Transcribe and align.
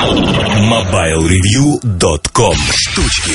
MobileReview.com 0.00 2.56
Штучки 2.74 3.32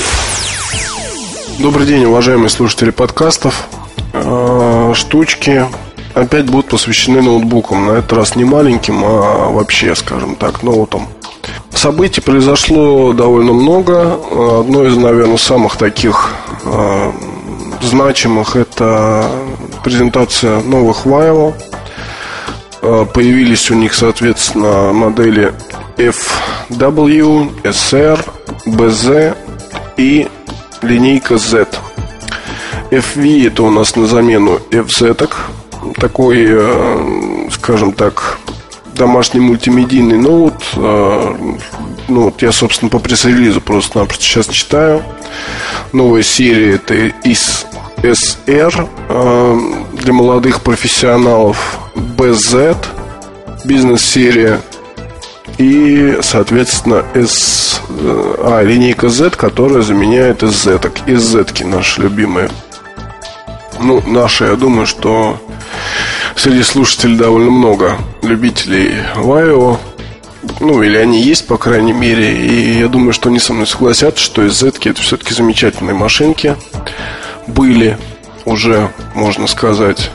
Добрый 1.59 1.85
день, 1.85 2.05
уважаемые 2.05 2.49
слушатели 2.49 2.89
подкастов. 2.89 3.67
Э, 4.13 4.91
штучки 4.95 5.67
опять 6.15 6.45
будут 6.45 6.69
посвящены 6.69 7.21
ноутбукам. 7.21 7.85
На 7.85 7.91
этот 7.99 8.13
раз 8.13 8.35
не 8.35 8.45
маленьким, 8.45 9.05
а 9.05 9.51
вообще, 9.51 9.93
скажем 9.93 10.35
так, 10.35 10.63
ноутам. 10.63 11.07
Событий 11.71 12.21
произошло 12.21 13.13
довольно 13.13 13.53
много. 13.53 14.19
Одно 14.61 14.85
из, 14.85 14.97
наверное, 14.97 15.37
самых 15.37 15.77
таких 15.77 16.33
э, 16.63 17.11
значимых 17.83 18.55
это 18.55 19.29
презентация 19.83 20.61
новых. 20.61 21.05
Э, 21.05 21.51
появились 23.13 23.69
у 23.69 23.75
них, 23.75 23.93
соответственно, 23.93 24.91
модели 24.93 25.53
FW, 25.97 27.49
SR, 27.63 28.19
BZ 28.65 29.37
и 29.97 30.27
линейка 30.81 31.37
Z. 31.37 31.67
FV 32.91 33.47
это 33.47 33.63
у 33.63 33.69
нас 33.69 33.95
на 33.95 34.07
замену 34.07 34.59
FZ, 34.71 35.29
такой, 35.99 36.45
э, 36.47 37.49
скажем 37.51 37.93
так, 37.93 38.37
домашний 38.95 39.39
мультимедийный 39.39 40.17
ноут. 40.17 40.55
Э, 40.75 41.35
ну, 42.07 42.23
вот 42.23 42.41
я, 42.41 42.51
собственно, 42.51 42.89
по 42.89 42.99
пресс-релизу 42.99 43.61
просто-напросто 43.61 44.23
сейчас 44.23 44.47
читаю. 44.47 45.03
Новая 45.91 46.23
серия 46.23 46.75
это 46.75 46.93
из 46.93 47.65
SR 47.97 48.87
э, 49.09 49.59
для 49.93 50.13
молодых 50.13 50.61
профессионалов 50.61 51.79
BZ 51.95 52.77
бизнес-серия 53.63 54.61
и, 55.57 56.17
соответственно, 56.21 57.05
S, 57.13 57.81
а, 57.89 58.61
линейка 58.61 59.09
Z, 59.09 59.31
которая 59.31 59.81
заменяет 59.81 60.43
SZ, 60.43 60.81
SZ 61.05 61.65
наши 61.65 62.01
любимые. 62.01 62.49
Ну, 63.79 64.01
наши, 64.05 64.45
я 64.45 64.55
думаю, 64.55 64.85
что 64.85 65.39
среди 66.35 66.63
слушателей 66.63 67.17
довольно 67.17 67.51
много 67.51 67.97
любителей 68.21 68.95
Вайо. 69.15 69.79
Ну, 70.59 70.83
или 70.83 70.97
они 70.97 71.21
есть, 71.21 71.47
по 71.47 71.57
крайней 71.57 71.93
мере. 71.93 72.35
И 72.37 72.79
я 72.79 72.87
думаю, 72.87 73.13
что 73.13 73.29
они 73.29 73.39
со 73.39 73.53
мной 73.53 73.67
согласятся, 73.67 74.23
что 74.23 74.45
SZ 74.45 74.89
это 74.89 75.01
все-таки 75.01 75.33
замечательные 75.33 75.95
машинки. 75.95 76.55
Были 77.47 77.97
уже, 78.45 78.91
можно 79.13 79.47
сказать. 79.47 80.11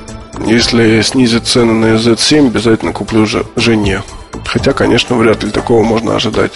Если 0.46 1.02
снизят 1.02 1.46
цены 1.46 1.72
на 1.72 1.96
Z7, 1.96 2.46
обязательно 2.46 2.92
куплю 2.92 3.27
жене. 3.56 4.02
Хотя, 4.52 4.72
конечно, 4.72 5.14
вряд 5.14 5.44
ли 5.44 5.50
такого 5.52 5.84
можно 5.84 6.16
ожидать. 6.16 6.50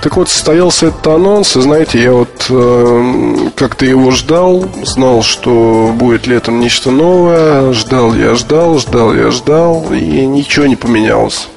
Так 0.00 0.16
вот, 0.16 0.28
состоялся 0.28 0.86
этот 0.86 1.04
анонс, 1.08 1.56
и 1.56 1.60
знаете, 1.60 2.00
я 2.00 2.12
вот 2.12 2.46
э, 2.50 3.50
как-то 3.56 3.84
его 3.84 4.12
ждал, 4.12 4.64
знал, 4.84 5.24
что 5.24 5.90
будет 5.92 6.28
летом 6.28 6.60
нечто 6.60 6.92
новое, 6.92 7.72
ждал 7.72 8.14
я 8.14 8.36
ждал, 8.36 8.78
ждал 8.78 9.12
я 9.12 9.32
ждал, 9.32 9.92
и 9.92 10.24
ничего 10.24 10.66
не 10.66 10.76
поменялось. 10.76 11.48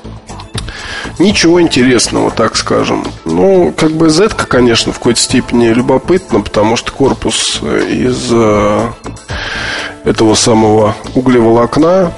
Ничего 1.19 1.61
интересного, 1.61 2.31
так 2.31 2.55
скажем. 2.55 3.05
Ну, 3.25 3.72
как 3.77 3.92
бы 3.92 4.09
Z, 4.09 4.30
конечно, 4.30 4.92
в 4.92 4.97
какой-то 4.97 5.19
степени 5.19 5.67
любопытно, 5.67 6.42
потому 6.42 6.77
что 6.77 6.92
корпус 6.92 7.61
из 7.61 8.30
э, 8.31 8.88
этого 10.03 10.33
самого 10.33 10.95
углеволокна 11.14 12.11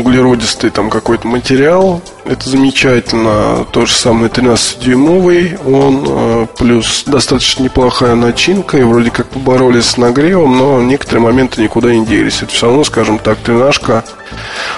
углеродистый 0.00 0.70
там 0.70 0.90
какой-то 0.90 1.26
материал. 1.26 2.00
Это 2.24 2.48
замечательно. 2.48 3.66
То 3.70 3.86
же 3.86 3.94
самое 3.94 4.28
13-дюймовый. 4.30 5.58
Он 5.66 6.04
э, 6.06 6.46
плюс 6.58 7.04
достаточно 7.06 7.64
неплохая 7.64 8.14
начинка. 8.14 8.78
И 8.78 8.82
вроде 8.82 9.10
как 9.10 9.28
поборолись 9.28 9.86
с 9.86 9.96
нагревом, 9.96 10.56
но 10.56 10.80
некоторые 10.82 11.22
моменты 11.22 11.62
никуда 11.62 11.94
не 11.94 12.04
делись. 12.04 12.42
Это 12.42 12.52
все 12.52 12.66
равно, 12.66 12.84
скажем 12.84 13.18
так, 13.18 13.38
тренажка, 13.38 14.04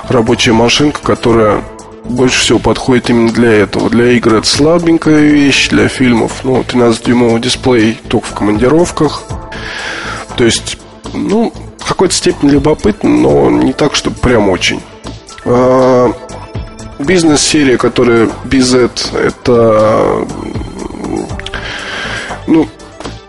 рабочая 0.08 0.52
машинка, 0.52 1.00
которая 1.02 1.62
больше 2.04 2.40
всего 2.40 2.58
подходит 2.58 3.10
именно 3.10 3.32
для 3.32 3.52
этого. 3.52 3.90
Для 3.90 4.12
игр 4.12 4.34
это 4.34 4.46
слабенькая 4.46 5.20
вещь, 5.20 5.68
для 5.68 5.88
фильмов, 5.88 6.40
ну, 6.44 6.60
13-дюймовый 6.62 7.40
дисплей 7.40 7.98
только 8.08 8.26
в 8.26 8.34
командировках. 8.34 9.22
То 10.36 10.44
есть, 10.44 10.78
ну, 11.12 11.52
в 11.78 11.88
какой-то 11.88 12.14
степени 12.14 12.50
любопытно, 12.50 13.10
но 13.10 13.50
не 13.50 13.72
так, 13.72 13.94
чтобы 13.94 14.16
прям 14.16 14.48
очень. 14.48 14.80
А, 15.44 16.12
бизнес-серия, 16.98 17.76
которая 17.76 18.28
BZ, 18.44 18.90
это 19.18 20.26
ну, 22.46 22.68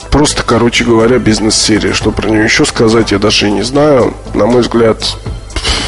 просто, 0.10 0.44
короче 0.44 0.84
говоря, 0.84 1.20
бизнес-серия. 1.20 1.94
Что 1.94 2.12
про 2.12 2.30
нее 2.30 2.44
еще 2.44 2.66
сказать, 2.66 3.12
я 3.12 3.20
даже 3.20 3.50
не 3.52 3.62
знаю. 3.62 4.14
На 4.34 4.46
мой 4.46 4.62
взгляд, 4.62 4.98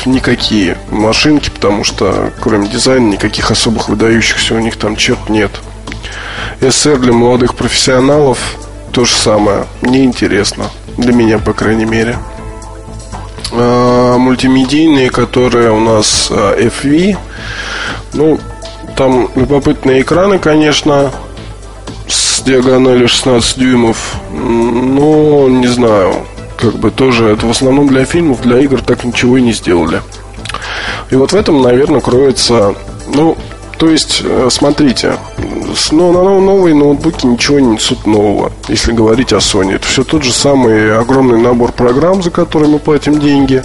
никакие 0.06 0.78
машинки, 0.90 1.50
потому 1.50 1.84
что 1.84 2.32
кроме 2.40 2.68
дизайна 2.68 3.10
никаких 3.10 3.52
особых 3.52 3.90
выдающихся 3.90 4.56
у 4.56 4.60
них 4.60 4.78
там 4.78 4.96
черт 4.96 5.30
нет. 5.30 5.52
SR 6.62 6.98
для 7.00 7.14
молодых 7.14 7.56
профессионалов 7.56 8.40
то 8.92 9.06
же 9.06 9.16
самое. 9.16 9.66
Неинтересно. 9.82 10.70
Для 10.98 11.12
меня, 11.12 11.40
по 11.40 11.54
крайней 11.54 11.86
мере. 11.86 12.18
А, 13.56 14.18
мультимедийные, 14.18 15.10
которые 15.10 15.72
у 15.72 15.80
нас 15.80 16.30
а, 16.32 16.58
FV. 16.58 17.18
Ну, 18.14 18.40
там 18.96 19.30
любопытные 19.36 20.02
экраны, 20.02 20.40
конечно, 20.40 21.12
с 22.08 22.42
диагональю 22.42 23.08
16 23.08 23.60
дюймов. 23.60 24.16
Но 24.32 25.48
не 25.50 25.68
знаю, 25.68 26.26
как 26.58 26.76
бы 26.76 26.90
тоже 26.90 27.30
это 27.30 27.46
в 27.46 27.52
основном 27.52 27.88
для 27.88 28.06
фильмов, 28.06 28.42
для 28.42 28.60
игр 28.60 28.82
так 28.82 29.04
ничего 29.04 29.38
и 29.38 29.42
не 29.42 29.54
сделали. 29.54 30.02
И 31.12 31.16
вот 31.16 31.32
в 31.32 31.36
этом, 31.36 31.62
наверное, 31.62 32.02
кроется, 32.02 32.74
ну, 33.14 33.38
то 33.78 33.90
есть, 33.90 34.22
э, 34.24 34.48
смотрите, 34.50 35.18
но 35.92 36.12
на 36.12 36.24
новые 36.24 36.76
ноутбуки 36.76 37.26
ничего 37.26 37.60
не 37.60 37.74
несут 37.74 38.06
нового, 38.06 38.52
если 38.68 38.92
говорить 38.92 39.34
о 39.34 39.38
Sony. 39.38 39.76
Это 39.76 39.86
все 39.86 40.04
тот 40.04 40.24
же 40.24 40.32
самый 40.32 40.98
огромный 40.98 41.40
набор 41.40 41.72
программ, 41.72 42.22
за 42.22 42.32
которые 42.32 42.70
мы 42.70 42.80
платим 42.80 43.20
деньги, 43.20 43.64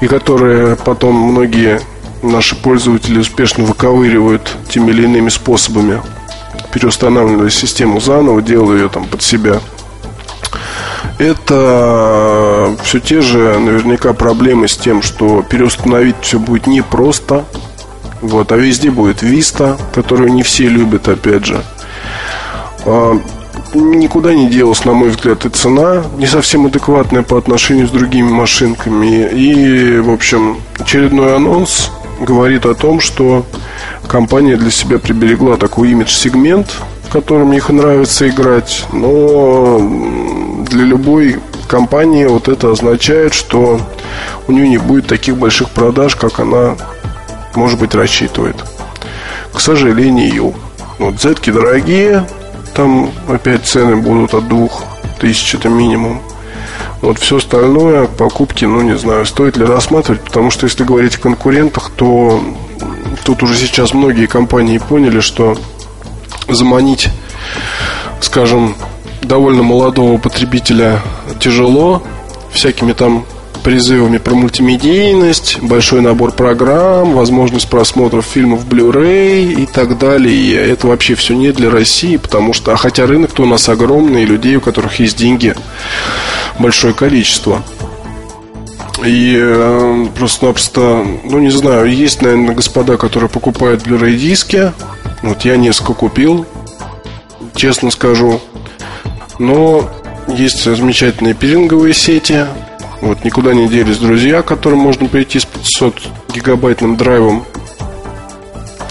и 0.00 0.06
которые 0.06 0.76
потом 0.76 1.14
многие 1.14 1.80
наши 2.22 2.56
пользователи 2.56 3.18
успешно 3.18 3.64
выковыривают 3.64 4.56
теми 4.68 4.90
или 4.90 5.04
иными 5.04 5.28
способами, 5.28 6.02
переустанавливая 6.72 7.50
систему 7.50 8.00
заново, 8.00 8.42
делая 8.42 8.78
ее 8.78 8.88
там 8.88 9.04
под 9.04 9.22
себя. 9.22 9.60
Это 11.18 12.76
все 12.84 13.00
те 13.00 13.20
же 13.20 13.58
наверняка 13.58 14.12
проблемы 14.12 14.68
с 14.68 14.76
тем, 14.76 15.02
что 15.02 15.42
переустановить 15.42 16.16
все 16.20 16.38
будет 16.38 16.66
непросто, 16.66 17.44
вот, 18.20 18.52
а 18.52 18.56
везде 18.56 18.90
будет 18.90 19.22
Vista, 19.22 19.78
которую 19.94 20.32
не 20.32 20.42
все 20.42 20.68
любят, 20.68 21.08
опять 21.08 21.44
же. 21.44 21.62
А, 22.84 23.18
никуда 23.74 24.34
не 24.34 24.48
делась, 24.48 24.84
на 24.84 24.92
мой 24.92 25.10
взгляд, 25.10 25.44
и 25.44 25.48
цена 25.48 26.02
не 26.16 26.26
совсем 26.26 26.66
адекватная 26.66 27.22
по 27.22 27.38
отношению 27.38 27.86
с 27.86 27.90
другими 27.90 28.30
машинками. 28.30 29.28
И, 29.32 29.98
в 29.98 30.10
общем, 30.10 30.58
очередной 30.78 31.36
анонс 31.36 31.90
говорит 32.20 32.66
о 32.66 32.74
том, 32.74 33.00
что 33.00 33.44
компания 34.08 34.56
для 34.56 34.70
себя 34.70 34.98
приберегла 34.98 35.56
такой 35.56 35.90
имидж-сегмент, 35.90 36.68
в 37.08 37.12
котором 37.12 37.52
их 37.52 37.68
нравится 37.68 38.28
играть, 38.28 38.84
но 38.92 39.80
для 40.68 40.84
любой 40.84 41.38
компании 41.68 42.24
вот 42.24 42.48
это 42.48 42.72
означает, 42.72 43.34
что 43.34 43.80
у 44.46 44.52
нее 44.52 44.68
не 44.68 44.78
будет 44.78 45.06
таких 45.06 45.36
больших 45.36 45.70
продаж, 45.70 46.16
как 46.16 46.40
она 46.40 46.76
может 47.54 47.78
быть, 47.78 47.94
рассчитывает. 47.94 48.56
К 49.52 49.60
сожалению. 49.60 50.54
Вот 50.98 51.20
z 51.20 51.34
дорогие, 51.52 52.26
там 52.74 53.10
опять 53.28 53.64
цены 53.64 53.96
будут 53.96 54.34
от 54.34 54.48
двух 54.48 54.84
тысяч, 55.20 55.54
это 55.54 55.68
минимум. 55.68 56.20
Вот 57.00 57.18
все 57.18 57.36
остальное, 57.36 58.06
покупки, 58.06 58.64
ну 58.64 58.80
не 58.80 58.96
знаю, 58.96 59.24
стоит 59.24 59.56
ли 59.56 59.64
рассматривать, 59.64 60.22
потому 60.22 60.50
что 60.50 60.66
если 60.66 60.82
говорить 60.82 61.14
о 61.16 61.20
конкурентах, 61.20 61.90
то 61.94 62.42
тут 63.24 63.42
уже 63.44 63.54
сейчас 63.54 63.94
многие 63.94 64.26
компании 64.26 64.78
поняли, 64.78 65.20
что 65.20 65.56
заманить, 66.48 67.08
скажем, 68.20 68.74
довольно 69.22 69.62
молодого 69.62 70.18
потребителя 70.18 71.00
тяжело, 71.38 72.02
всякими 72.50 72.92
там 72.92 73.24
призывами 73.68 74.16
про 74.16 74.32
мультимедийность, 74.34 75.58
большой 75.60 76.00
набор 76.00 76.32
программ, 76.32 77.12
возможность 77.12 77.68
просмотра 77.68 78.22
фильмов 78.22 78.66
Blu-ray 78.66 79.62
и 79.62 79.66
так 79.66 79.98
далее. 79.98 80.54
Это 80.54 80.86
вообще 80.86 81.14
все 81.14 81.34
не 81.34 81.52
для 81.52 81.68
России, 81.68 82.16
потому 82.16 82.54
что, 82.54 82.72
а 82.72 82.76
хотя 82.76 83.04
рынок-то 83.04 83.42
у 83.42 83.46
нас 83.46 83.68
огромный, 83.68 84.22
и 84.22 84.24
людей, 84.24 84.56
у 84.56 84.62
которых 84.62 85.00
есть 85.00 85.18
деньги, 85.18 85.54
большое 86.58 86.94
количество. 86.94 87.62
И 89.04 89.36
э, 89.38 90.06
просто-напросто, 90.16 91.04
ну 91.24 91.38
не 91.38 91.50
знаю, 91.50 91.94
есть, 91.94 92.22
наверное, 92.22 92.54
господа, 92.54 92.96
которые 92.96 93.28
покупают 93.28 93.86
Blu-ray 93.86 94.16
диски. 94.16 94.72
Вот 95.20 95.44
я 95.44 95.58
несколько 95.58 95.92
купил, 95.92 96.46
честно 97.54 97.90
скажу. 97.90 98.40
Но 99.38 99.90
есть 100.26 100.64
замечательные 100.64 101.34
пиринговые 101.34 101.92
сети. 101.92 102.46
Вот 103.00 103.24
никуда 103.24 103.54
не 103.54 103.68
делись 103.68 103.98
друзья, 103.98 104.42
которым 104.42 104.80
можно 104.80 105.08
прийти 105.08 105.38
с 105.38 105.44
500 105.44 106.02
гигабайтным 106.34 106.96
драйвом 106.96 107.44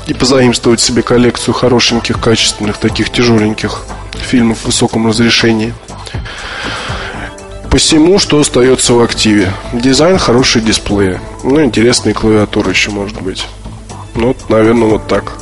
и 0.08 0.14
позаимствовать 0.14 0.80
себе 0.80 1.02
коллекцию 1.02 1.54
хорошеньких, 1.54 2.20
качественных, 2.20 2.78
таких 2.78 3.10
тяжеленьких 3.10 3.84
фильмов 4.14 4.60
в 4.60 4.66
высоком 4.68 5.08
разрешении. 5.08 5.74
Посему, 7.70 8.18
что 8.18 8.40
остается 8.40 8.94
в 8.94 9.02
активе? 9.02 9.52
Дизайн, 9.74 10.18
хороший 10.18 10.62
дисплей. 10.62 11.18
Ну, 11.44 11.64
интересные 11.64 12.16
клавиатуры 12.16 12.72
еще, 12.72 12.92
может 12.92 13.22
быть. 13.22 13.46
Ну, 14.16 14.36
наверное, 14.50 14.88
вот 14.88 15.08
так. 15.08 15.34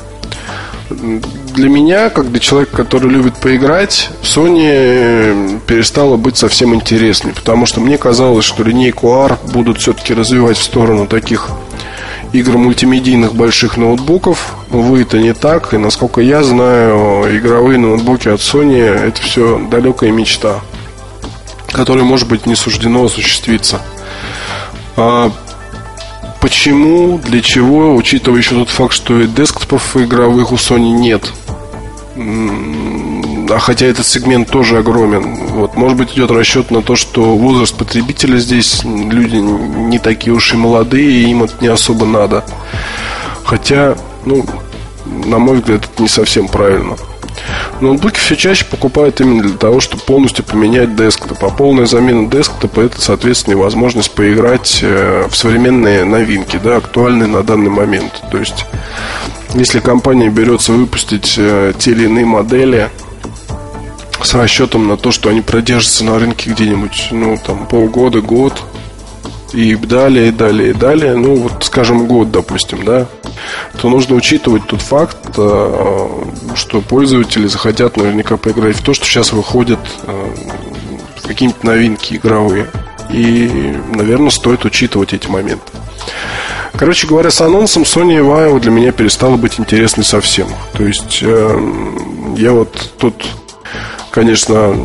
Для 0.90 1.70
меня, 1.70 2.10
как 2.10 2.32
для 2.32 2.40
человека, 2.40 2.78
который 2.78 3.10
любит 3.10 3.36
поиграть, 3.38 4.10
Sony 4.22 5.60
перестала 5.66 6.16
быть 6.16 6.38
совсем 6.38 6.76
интересной, 6.76 7.34
потому 7.34 7.66
что 7.66 7.80
мне 7.82 7.98
казалось, 7.98 8.46
что 8.46 8.64
линейку 8.64 9.10
R 9.10 9.38
будут 9.52 9.80
все-таки 9.80 10.14
развивать 10.14 10.58
в 10.58 10.64
сторону 10.64 11.08
таких 11.08 11.50
игр 12.34 12.58
мультимедийных 12.58 13.34
больших 13.34 13.78
ноутбуков. 13.78 14.56
Увы, 14.70 15.02
это 15.04 15.18
не 15.18 15.34
так. 15.34 15.74
И 15.74 15.78
насколько 15.78 16.22
я 16.22 16.44
знаю, 16.44 17.36
игровые 17.36 17.80
ноутбуки 17.80 18.28
от 18.28 18.42
Sony 18.42 18.80
это 18.80 19.22
все 19.22 19.60
далекая 19.72 20.12
мечта, 20.12 20.60
которая, 21.72 22.04
может 22.04 22.28
быть, 22.28 22.46
не 22.46 22.56
суждено 22.56 23.06
осуществиться. 23.06 23.82
Почему, 26.46 27.18
для 27.18 27.42
чего, 27.42 27.96
учитывая 27.96 28.38
еще 28.38 28.54
тот 28.54 28.70
факт, 28.70 28.94
что 28.94 29.20
и 29.20 29.26
десктопов 29.26 29.98
игровых 29.98 30.52
у 30.52 30.56
Sony 30.58 30.92
нет– 30.92 31.34
а 33.50 33.60
хотя 33.60 33.88
этот 33.88 34.06
сегмент 34.06 34.50
тоже 34.50 34.78
огромен. 34.78 35.36
Вот, 35.48 35.76
может 35.76 35.98
быть, 35.98 36.14
идет 36.14 36.30
расчет 36.30 36.70
на 36.70 36.84
то, 36.84 36.96
что 36.96 37.36
возраст 37.36 37.76
потребителя 37.76 38.38
здесь 38.38 38.84
люди 38.84 39.38
не 39.38 39.98
такие 39.98 40.34
уж 40.34 40.54
и 40.54 40.58
молодые, 40.58 41.10
и 41.10 41.32
им 41.32 41.44
это 41.44 41.54
не 41.62 41.68
особо 41.68 42.06
надо. 42.06 42.46
Хотя, 43.44 43.96
ну, 44.26 44.46
на 45.06 45.40
мой 45.40 45.58
взгляд, 45.58 45.90
это 45.92 46.02
не 46.04 46.10
совсем 46.10 46.48
правильно. 46.48 46.96
Ноутбуки 47.82 48.18
все 48.18 48.36
чаще 48.36 48.66
покупают 48.66 49.20
именно 49.20 49.44
для 49.44 49.58
того, 49.58 49.82
чтобы 49.82 50.04
полностью 50.04 50.46
поменять 50.46 50.96
десктоп. 50.96 51.44
А 51.44 51.50
полная 51.50 51.86
замена 51.86 52.30
десктопа 52.30 52.82
это, 52.82 53.02
соответственно, 53.02 53.58
возможность 53.58 54.12
поиграть 54.12 54.80
э, 54.82 55.28
в 55.30 55.36
современные 55.36 56.06
новинки, 56.06 56.60
да, 56.62 56.78
актуальные 56.78 57.28
на 57.28 57.44
данный 57.44 57.70
момент. 57.70 58.24
То 58.32 58.38
есть 58.38 58.66
если 59.54 59.80
компания 59.80 60.30
берется 60.30 60.74
выпустить 60.74 61.36
э, 61.38 61.74
те 61.78 61.92
или 61.92 62.06
иные 62.06 62.26
модели 62.26 62.90
с 64.22 64.34
расчетом 64.34 64.88
на 64.88 64.98
то, 64.98 65.12
что 65.12 65.30
они 65.30 65.42
продержатся 65.42 66.04
на 66.04 66.20
рынке 66.20 66.50
где-нибудь, 66.50 67.10
ну, 67.12 67.38
там, 67.38 67.66
полгода, 67.66 68.22
год, 68.22 68.64
и 69.56 69.76
далее, 69.76 70.28
и 70.28 70.32
далее, 70.32 70.72
и 70.72 70.74
далее, 70.74 71.16
ну, 71.16 71.36
вот, 71.36 71.64
скажем, 71.64 72.08
год, 72.08 72.30
допустим, 72.30 72.84
да, 72.84 73.08
то 73.82 73.90
нужно 73.90 74.16
учитывать 74.16 74.68
тот 74.68 74.82
факт, 74.82 75.18
э, 75.38 76.08
что 76.56 76.82
пользователи 76.82 77.48
захотят 77.48 77.96
наверняка 77.96 78.36
поиграть 78.36 78.76
в 78.76 78.84
то, 78.84 78.94
что 78.94 79.06
сейчас 79.06 79.32
выходят 79.32 79.80
э, 80.04 80.36
какие-нибудь 81.24 81.64
новинки 81.64 82.16
игровые. 82.16 82.68
И, 83.10 83.78
наверное, 83.94 84.30
стоит 84.30 84.66
учитывать 84.66 85.14
эти 85.14 85.28
моменты. 85.28 85.72
Короче 86.74 87.08
говоря, 87.08 87.32
с 87.32 87.40
анонсом 87.40 87.84
Sony 87.84 88.20
Vaio 88.20 88.60
для 88.60 88.72
меня 88.72 88.92
перестала 88.92 89.38
быть 89.38 89.60
интересной 89.60 90.04
совсем. 90.04 90.50
То 90.74 90.84
есть 90.84 91.20
э, 91.22 91.60
я 92.36 92.52
вот 92.52 92.94
тут, 92.98 93.26
конечно, 94.12 94.76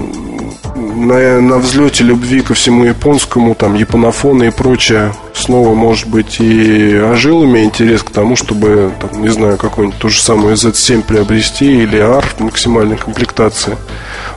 на, 1.01 1.41
на 1.41 1.59
взлете 1.59 2.05
любви 2.05 2.43
ко 2.43 2.55
всему 2.55 2.85
японскому, 2.85 3.55
там, 3.55 3.75
японофоны 3.75 4.49
и 4.49 4.51
прочее, 4.51 5.15
снова, 5.35 5.75
может 5.75 6.09
быть, 6.09 6.41
и 6.41 6.97
ожил 6.97 7.41
у 7.41 7.47
меня 7.47 7.65
интерес 7.65 8.03
к 8.03 8.11
тому, 8.11 8.37
чтобы, 8.37 8.93
там, 9.01 9.23
не 9.23 9.29
знаю, 9.29 9.57
какой-нибудь 9.57 9.99
ту 9.99 10.09
же 10.09 10.21
самую 10.21 10.55
Z7 10.55 11.03
приобрести 11.03 11.83
или 11.83 11.99
AR 11.99 12.25
в 12.37 12.41
максимальной 12.41 12.97
комплектации. 12.97 13.77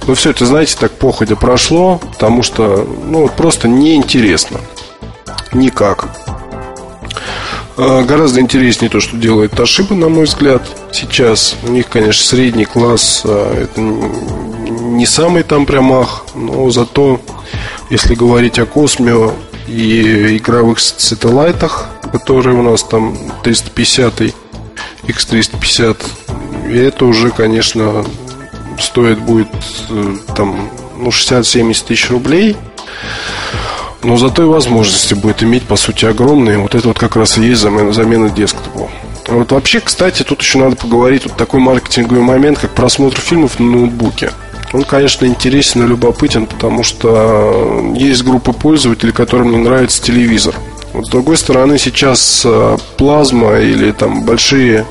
Но 0.08 0.16
все 0.16 0.32
это, 0.32 0.46
знаете, 0.46 0.76
так 0.80 0.92
походя 0.94 1.36
прошло, 1.36 1.98
потому 1.98 2.44
что, 2.44 2.88
ну, 3.06 3.24
вот 3.24 3.34
просто 3.34 3.68
неинтересно. 3.68 4.60
Никак. 5.54 6.08
А, 7.76 8.04
гораздо 8.04 8.40
интереснее 8.40 8.90
то, 8.90 9.00
что 9.00 9.18
делает 9.18 9.54
Toshiba, 9.54 9.96
на 9.96 10.10
мой 10.10 10.26
взгляд, 10.26 10.62
сейчас. 10.92 11.56
У 11.64 11.72
них, 11.72 11.88
конечно, 11.90 12.24
средний 12.24 12.66
класс, 12.66 13.24
а, 13.26 13.64
это 13.64 13.82
не 14.98 15.06
самый 15.06 15.44
там 15.44 15.66
прямах, 15.66 16.26
но 16.36 16.70
зато, 16.70 17.20
если 17.90 18.16
говорить 18.16 18.60
о 18.60 18.66
Космио 18.66 19.34
и 19.68 20.38
игровых 20.38 20.80
сателлайтах, 20.80 21.90
которые 22.12 22.58
у 22.58 22.62
нас 22.62 22.84
там 22.84 23.18
350 23.44 24.22
X350, 25.04 25.98
это 26.72 27.06
уже, 27.06 27.32
конечно, 27.32 28.06
стоит 28.80 29.20
будет 29.20 29.48
э, 29.90 30.16
там 30.36 30.70
ну, 30.98 31.10
60-70 31.10 31.86
тысяч 31.88 32.10
рублей. 32.10 32.56
Но 34.04 34.18
зато 34.18 34.44
и 34.44 34.46
возможности 34.46 35.14
будет 35.14 35.44
иметь, 35.44 35.64
по 35.64 35.78
сути, 35.78 36.06
огромные. 36.06 36.58
Вот 36.58 36.76
это 36.76 36.90
вот 36.90 37.00
как 37.00 37.16
раз 37.16 37.38
и 37.38 37.44
есть 37.44 37.62
замена, 37.62 37.94
замена 37.94 38.30
десктопу. 38.30 38.92
Вот 39.28 39.52
вообще, 39.54 39.80
кстати, 39.80 40.24
тут 40.24 40.42
еще 40.42 40.58
надо 40.58 40.76
поговорить 40.76 41.24
вот 41.24 41.38
такой 41.38 41.62
маркетинговый 41.62 42.22
момент, 42.22 42.60
как 42.60 42.72
просмотр 42.72 43.22
фильмов 43.22 43.60
на 43.60 43.66
ноутбуке. 43.66 44.32
Он, 44.74 44.84
конечно, 44.84 45.26
интересен 45.26 45.84
и 45.84 45.88
любопытен, 45.88 46.48
потому 46.48 46.84
что 46.84 47.94
есть 47.96 48.24
группа 48.24 48.54
пользователей, 48.54 49.14
которым 49.14 49.52
не 49.52 49.58
нравится 49.58 50.02
телевизор. 50.02 50.56
Вот 50.94 51.06
с 51.06 51.10
другой 51.10 51.38
стороны, 51.38 51.78
сейчас 51.78 52.44
э, 52.44 52.78
плазма 52.98 53.60
или 53.60 53.92
там 53.92 54.26
большие 54.26 54.86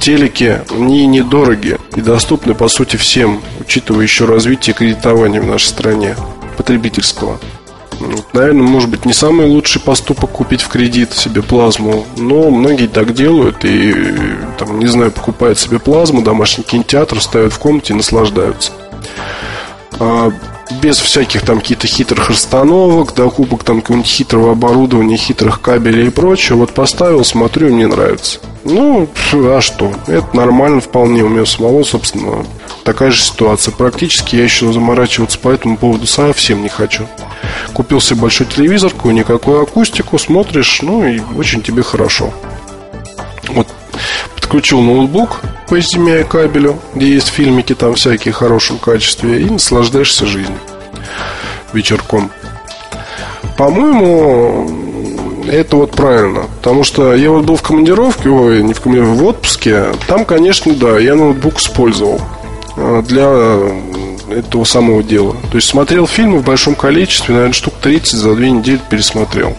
телеки, 0.00 0.60
они 0.70 1.06
недорогие 1.06 1.78
и 1.96 2.00
доступны, 2.00 2.54
по 2.54 2.68
сути, 2.68 2.96
всем, 2.96 3.42
учитывая 3.60 4.02
еще 4.04 4.24
развитие 4.24 4.74
кредитования 4.74 5.40
в 5.40 5.46
нашей 5.46 5.66
стране 5.66 6.16
потребительского. 6.56 7.38
Наверное, 8.32 8.62
может 8.62 8.88
быть, 8.88 9.04
не 9.04 9.12
самый 9.12 9.46
лучший 9.46 9.80
поступок 9.80 10.30
купить 10.30 10.62
в 10.62 10.68
кредит 10.68 11.12
себе 11.12 11.42
плазму, 11.42 12.06
но 12.16 12.50
многие 12.50 12.86
так 12.86 13.14
делают 13.14 13.64
и, 13.64 13.94
там, 14.58 14.78
не 14.78 14.86
знаю, 14.86 15.12
покупают 15.12 15.58
себе 15.58 15.78
плазму, 15.78 16.22
домашний 16.22 16.64
кинотеатр, 16.64 17.20
ставят 17.20 17.52
в 17.52 17.58
комнате 17.58 17.92
и 17.92 17.96
наслаждаются. 17.96 18.72
Без 20.80 20.98
всяких 20.98 21.42
там 21.42 21.60
каких-то 21.60 21.86
хитрых 21.86 22.30
расстановок, 22.30 23.14
докупок 23.14 23.64
там 23.64 23.80
какого-нибудь 23.80 24.10
хитрого 24.10 24.52
оборудования, 24.52 25.16
хитрых 25.16 25.60
кабелей 25.60 26.08
и 26.08 26.10
прочего. 26.10 26.58
Вот 26.58 26.72
поставил, 26.72 27.24
смотрю, 27.24 27.72
мне 27.72 27.86
нравится. 27.86 28.40
Ну, 28.64 29.08
а 29.32 29.60
что? 29.60 29.92
Это 30.06 30.36
нормально 30.36 30.80
вполне. 30.80 31.22
У 31.22 31.28
меня 31.28 31.46
самого, 31.46 31.82
собственно, 31.82 32.44
такая 32.84 33.10
же 33.10 33.20
ситуация. 33.20 33.72
Практически 33.72 34.36
я 34.36 34.44
еще 34.44 34.72
заморачиваться 34.72 35.38
по 35.38 35.50
этому 35.50 35.76
поводу 35.76 36.06
совсем 36.06 36.62
не 36.62 36.68
хочу. 36.68 37.06
Купил 37.72 38.00
себе 38.00 38.20
большой 38.20 38.46
телевизор, 38.46 38.92
какую-никакую 38.92 39.62
акустику, 39.62 40.18
смотришь, 40.18 40.80
ну 40.82 41.04
и 41.04 41.20
очень 41.36 41.62
тебе 41.62 41.82
хорошо. 41.82 42.32
Вот 43.48 43.68
подключил 44.52 44.82
ноутбук 44.82 45.40
по 45.66 45.78
HDMI 45.78 46.24
кабелю, 46.24 46.78
где 46.94 47.14
есть 47.14 47.28
фильмики 47.28 47.74
там 47.74 47.94
всякие 47.94 48.34
в 48.34 48.36
хорошем 48.36 48.76
качестве, 48.76 49.40
и 49.40 49.46
наслаждаешься 49.46 50.26
жизнью 50.26 50.58
вечерком. 51.72 52.30
По-моему, 53.56 54.68
это 55.50 55.76
вот 55.78 55.92
правильно. 55.92 56.42
Потому 56.58 56.84
что 56.84 57.14
я 57.14 57.30
вот 57.30 57.46
был 57.46 57.56
в 57.56 57.62
командировке, 57.62 58.28
ой, 58.28 58.62
не 58.62 58.74
в 58.74 58.82
командировке, 58.82 59.22
в 59.22 59.24
отпуске. 59.24 59.84
Там, 60.06 60.26
конечно, 60.26 60.74
да, 60.74 60.98
я 60.98 61.14
ноутбук 61.14 61.58
использовал 61.58 62.20
а, 62.76 63.00
для 63.00 64.36
этого 64.36 64.64
самого 64.64 65.02
дела. 65.02 65.34
То 65.50 65.56
есть 65.56 65.68
смотрел 65.68 66.06
фильмы 66.06 66.40
в 66.40 66.44
большом 66.44 66.74
количестве, 66.74 67.32
наверное, 67.32 67.54
штук 67.54 67.72
30 67.80 68.18
за 68.18 68.34
две 68.34 68.50
недели 68.50 68.80
пересмотрел. 68.90 69.56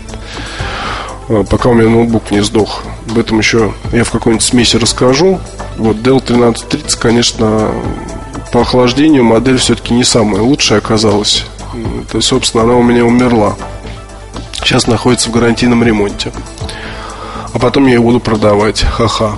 А, 1.29 1.43
пока 1.45 1.69
у 1.69 1.73
меня 1.73 1.89
ноутбук 1.89 2.29
не 2.29 2.43
сдох. 2.43 2.83
Об 3.13 3.19
этом 3.19 3.37
еще 3.37 3.71
я 3.91 4.03
в 4.03 4.09
какой-нибудь 4.09 4.43
смеси 4.43 4.75
расскажу. 4.75 5.39
Вот 5.77 5.97
Dell 5.97 6.17
1330, 6.17 6.95
конечно, 6.95 7.69
по 8.51 8.61
охлаждению 8.61 9.23
модель 9.23 9.59
все-таки 9.59 9.93
не 9.93 10.03
самая 10.03 10.41
лучшая 10.41 10.79
оказалась. 10.79 11.45
То 12.09 12.17
есть, 12.17 12.27
собственно, 12.27 12.63
она 12.63 12.73
у 12.73 12.81
меня 12.81 13.05
умерла. 13.05 13.55
Сейчас 14.53 14.87
находится 14.87 15.29
в 15.29 15.31
гарантийном 15.31 15.83
ремонте. 15.83 16.31
А 17.53 17.59
потом 17.59 17.85
я 17.85 17.93
ее 17.93 18.01
буду 18.01 18.19
продавать. 18.19 18.81
Ха-ха. 18.81 19.35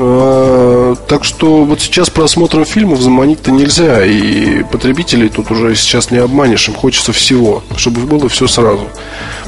А, 0.00 0.94
так 1.08 1.24
что 1.24 1.64
вот 1.64 1.80
сейчас 1.80 2.08
просмотром 2.08 2.64
фильмов 2.64 3.00
заманить-то 3.00 3.50
нельзя, 3.50 4.04
и 4.04 4.62
потребителей 4.62 5.28
тут 5.28 5.50
уже 5.50 5.74
сейчас 5.74 6.12
не 6.12 6.18
обманешь, 6.18 6.68
им 6.68 6.74
хочется 6.74 7.12
всего, 7.12 7.64
чтобы 7.76 8.02
было 8.02 8.28
все 8.28 8.46
сразу. 8.46 8.88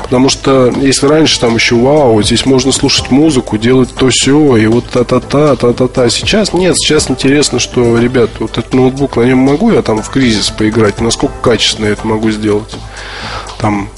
Потому 0.03 0.29
что 0.29 0.73
если 0.81 1.07
раньше 1.07 1.39
там 1.39 1.55
еще 1.55 1.77
вау, 1.77 2.21
здесь 2.23 2.45
можно 2.45 2.73
слушать 2.73 3.13
музыку, 3.13 3.59
делать 3.59 3.95
то 3.95 4.09
все 4.09 4.57
и 4.57 4.67
вот 4.67 4.87
та-та-та, 4.87 5.55
та-та-та. 5.55 6.11
Сейчас 6.11 6.53
нет, 6.53 6.77
сейчас 6.77 7.09
интересно, 7.09 7.61
что, 7.61 7.97
ребят, 7.97 8.31
вот 8.41 8.59
этот 8.59 8.75
ноутбук, 8.75 9.19
на 9.19 9.23
нем 9.23 9.39
могу 9.39 9.71
я 9.71 9.83
там 9.83 10.03
в 10.03 10.11
кризис 10.11 10.51
поиграть, 10.51 11.01
насколько 11.01 11.35
качественно 11.41 11.87
я 11.87 11.93
это 11.93 12.09
могу 12.09 12.29
сделать. 12.33 12.77
Там, 13.59 13.89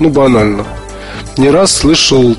ну, 0.00 0.08
банально. 0.08 0.64
Не 1.36 1.50
раз 1.50 1.72
слышал 1.76 2.34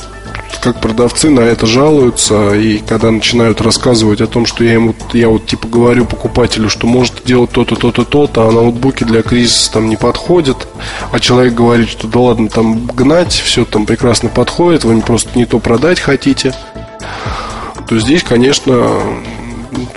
как 0.60 0.82
продавцы 0.82 1.30
на 1.30 1.42
это 1.42 1.66
жалуются, 1.66 2.54
и 2.54 2.80
когда 2.80 3.12
начинают 3.12 3.62
рассказывать 3.62 4.22
о 4.22 4.28
том, 4.28 4.46
что 4.46 4.64
я 4.64 4.74
ему, 4.74 4.96
я 5.14 5.30
вот 5.30 5.46
типа 5.46 5.68
говорю 5.68 6.06
покупателю, 6.06 6.70
что 6.70 6.88
может 6.88 7.24
делать 7.26 7.52
то-то, 7.52 7.76
то-то, 7.76 8.04
то-то, 8.06 8.48
а 8.48 8.52
ноутбуки 8.52 9.04
для 9.04 9.22
кризиса 9.22 9.72
там 9.74 9.90
не 9.90 9.96
подходят, 9.96 10.68
а 11.12 11.20
человек 11.20 11.54
говорит, 11.54 11.90
что 11.90 12.08
да 12.08 12.20
ладно, 12.20 12.50
там 12.50 12.86
гнать, 12.88 13.34
все 13.34 13.66
там 13.66 13.86
прекрасно 13.86 14.30
подходит, 14.30 14.84
вы 14.84 15.00
просто 15.02 15.30
не 15.36 15.46
то 15.46 15.60
продать 15.60 16.00
хотите, 16.00 16.54
то 17.88 18.00
здесь, 18.00 18.24
конечно, 18.24 18.90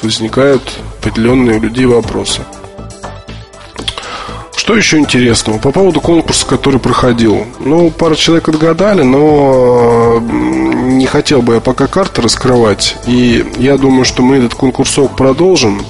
возникают 0.03 0.63
определенные 1.01 1.59
у 1.59 1.61
людей 1.61 1.87
вопросы. 1.87 2.43
Что 4.67 4.75
еще 4.75 4.99
интересного? 4.99 5.59
По 5.59 5.71
поводу 5.71 6.01
конкурса, 6.01 6.45
который 6.45 6.81
проходил. 6.81 7.47
Ну, 7.61 7.89
пара 7.89 8.17
человек 8.17 8.49
отгадали, 8.49 9.03
но 9.03 10.19
не 10.19 11.07
хотел 11.07 11.41
бы 11.41 11.55
я 11.55 11.61
пока 11.61 11.87
карты 11.87 12.21
раскрывать. 12.21 12.97
И 13.07 13.47
я 13.59 13.77
думаю, 13.77 14.05
что 14.05 14.25
мы 14.25 14.39
этот 14.39 14.55
конкурсок 14.55 15.15
продолжим. 15.15 15.81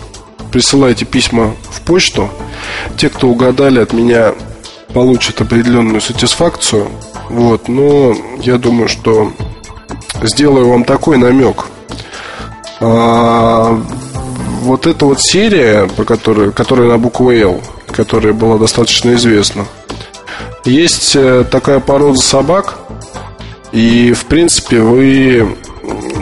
Присылайте 0.53 1.07
письма 1.07 1.55
в 1.71 1.81
почту. 1.87 2.29
Те, 2.99 3.09
кто 3.09 3.29
угадали 3.29 3.81
от 3.81 3.95
меня, 3.95 4.35
получат 4.93 5.41
определенную 5.41 6.03
сатисфакцию. 6.03 6.89
Вот, 7.31 7.69
но 7.69 8.15
я 8.43 8.59
думаю, 8.59 8.91
что 8.91 9.33
сделаю 10.23 10.69
вам 10.69 10.85
такой 10.85 11.17
намек. 11.17 11.65
А, 12.81 13.83
вот 14.61 14.87
эта 14.87 15.07
вот 15.07 15.23
серия, 15.23 15.89
по 15.97 16.05
которой, 16.05 16.53
которая 16.53 16.91
на 16.91 16.99
букву 16.99 17.31
L, 17.31 17.63
которая 17.97 18.33
была 18.33 18.59
достаточно 18.59 19.15
известна. 19.15 19.65
Есть 20.65 21.17
э, 21.17 21.45
такая 21.51 21.81
порода 21.81 22.19
собак, 22.19 22.79
и, 23.73 24.13
в 24.13 24.27
принципе, 24.27 24.81
вы... 24.81 25.57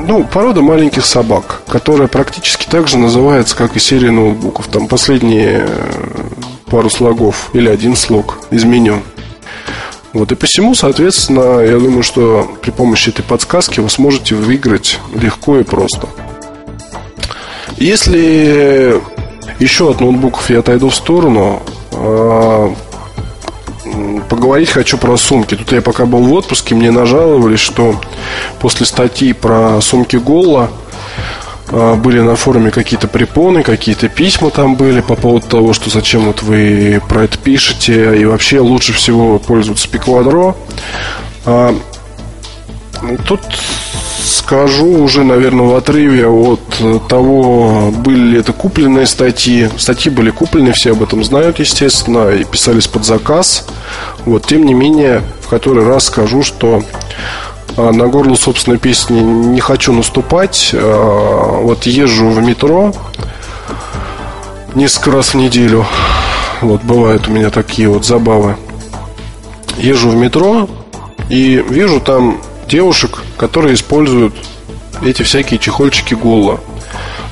Ну, 0.06 0.24
порода 0.24 0.60
маленьких 0.60 1.06
собак, 1.06 1.62
которая 1.66 2.08
практически 2.08 2.66
так 2.66 2.86
же 2.88 2.98
называется, 2.98 3.56
как 3.56 3.74
и 3.76 3.80
серия 3.80 4.10
ноутбуков. 4.10 4.68
Там 4.68 4.86
последние 4.86 5.66
э, 5.66 5.94
пару 6.66 6.90
слогов 6.90 7.50
или 7.54 7.68
один 7.68 7.96
слог 7.96 8.38
изменен. 8.50 9.02
Вот 10.12 10.30
и 10.30 10.34
посему, 10.36 10.74
соответственно, 10.74 11.60
я 11.60 11.78
думаю, 11.78 12.02
что 12.02 12.56
при 12.62 12.70
помощи 12.70 13.08
этой 13.08 13.24
подсказки 13.24 13.80
вы 13.80 13.90
сможете 13.90 14.36
выиграть 14.36 15.00
легко 15.14 15.58
и 15.58 15.64
просто. 15.64 16.08
Если 17.78 19.00
еще 19.58 19.90
от 19.90 20.00
ноутбуков 20.00 20.50
я 20.50 20.60
отойду 20.60 20.88
в 20.88 20.94
сторону. 20.94 21.62
А, 21.92 22.74
поговорить 24.28 24.70
хочу 24.70 24.98
про 24.98 25.16
сумки. 25.16 25.54
Тут 25.54 25.72
я 25.72 25.82
пока 25.82 26.06
был 26.06 26.24
в 26.24 26.32
отпуске, 26.32 26.74
мне 26.74 26.90
нажаловались, 26.90 27.60
что 27.60 28.00
после 28.60 28.86
статьи 28.86 29.32
про 29.32 29.80
сумки 29.80 30.16
Голла 30.16 30.70
а, 31.68 31.94
были 31.96 32.20
на 32.20 32.36
форуме 32.36 32.70
какие-то 32.70 33.08
препоны, 33.08 33.62
какие-то 33.62 34.08
письма 34.08 34.50
там 34.50 34.74
были 34.76 35.00
по 35.00 35.14
поводу 35.16 35.46
того, 35.46 35.72
что 35.72 35.90
зачем 35.90 36.26
вот 36.26 36.42
вы 36.42 37.00
про 37.08 37.24
это 37.24 37.38
пишете, 37.38 38.18
и 38.18 38.24
вообще 38.24 38.60
лучше 38.60 38.92
всего 38.92 39.38
пользоваться 39.38 39.88
Пиквадро. 39.88 40.56
А, 41.46 41.74
тут 43.26 43.40
скажу 44.24 44.86
уже, 44.86 45.24
наверное, 45.24 45.66
в 45.66 45.74
отрыве 45.74 46.26
от 46.26 46.60
того, 47.08 47.90
были 47.90 48.32
ли 48.32 48.38
это 48.38 48.52
купленные 48.52 49.06
статьи. 49.06 49.68
Статьи 49.76 50.10
были 50.10 50.30
куплены, 50.30 50.72
все 50.72 50.92
об 50.92 51.02
этом 51.02 51.22
знают, 51.24 51.58
естественно, 51.58 52.30
и 52.30 52.44
писались 52.44 52.86
под 52.86 53.04
заказ. 53.04 53.66
Вот, 54.24 54.46
тем 54.46 54.64
не 54.64 54.74
менее, 54.74 55.22
в 55.42 55.48
который 55.48 55.84
раз 55.84 56.04
скажу, 56.04 56.42
что 56.42 56.82
а, 57.76 57.92
на 57.92 58.06
горло 58.06 58.34
собственной 58.34 58.78
песни 58.78 59.20
не 59.20 59.60
хочу 59.60 59.92
наступать. 59.92 60.70
А, 60.72 61.60
вот 61.60 61.84
езжу 61.86 62.28
в 62.28 62.42
метро 62.42 62.92
несколько 64.74 65.12
раз 65.12 65.34
в 65.34 65.34
неделю. 65.34 65.86
Вот 66.60 66.82
бывают 66.82 67.28
у 67.28 67.30
меня 67.30 67.50
такие 67.50 67.88
вот 67.88 68.04
забавы. 68.04 68.56
Езжу 69.76 70.10
в 70.10 70.16
метро 70.16 70.68
и 71.28 71.64
вижу 71.68 72.00
там 72.00 72.40
девушек, 72.68 73.22
которые 73.36 73.74
используют 73.74 74.34
эти 75.02 75.22
всякие 75.22 75.58
чехольчики 75.58 76.14
Голла. 76.14 76.60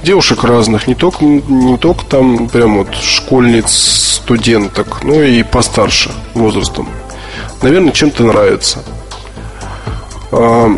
Девушек 0.03 0.43
разных, 0.43 0.89
не 0.89 0.95
только, 0.95 1.25
не 1.25 1.79
только 1.79 2.05
там 2.05 2.49
прям 2.49 2.79
вот 2.79 2.95
школьниц, 2.95 3.71
студенток, 4.23 5.05
но 5.05 5.23
и 5.23 5.43
постарше 5.43 6.11
возрастом. 6.35 6.89
Наверное, 7.63 7.93
чем-то 7.93 8.25
нравится. 8.25 8.81
А, 10.33 10.69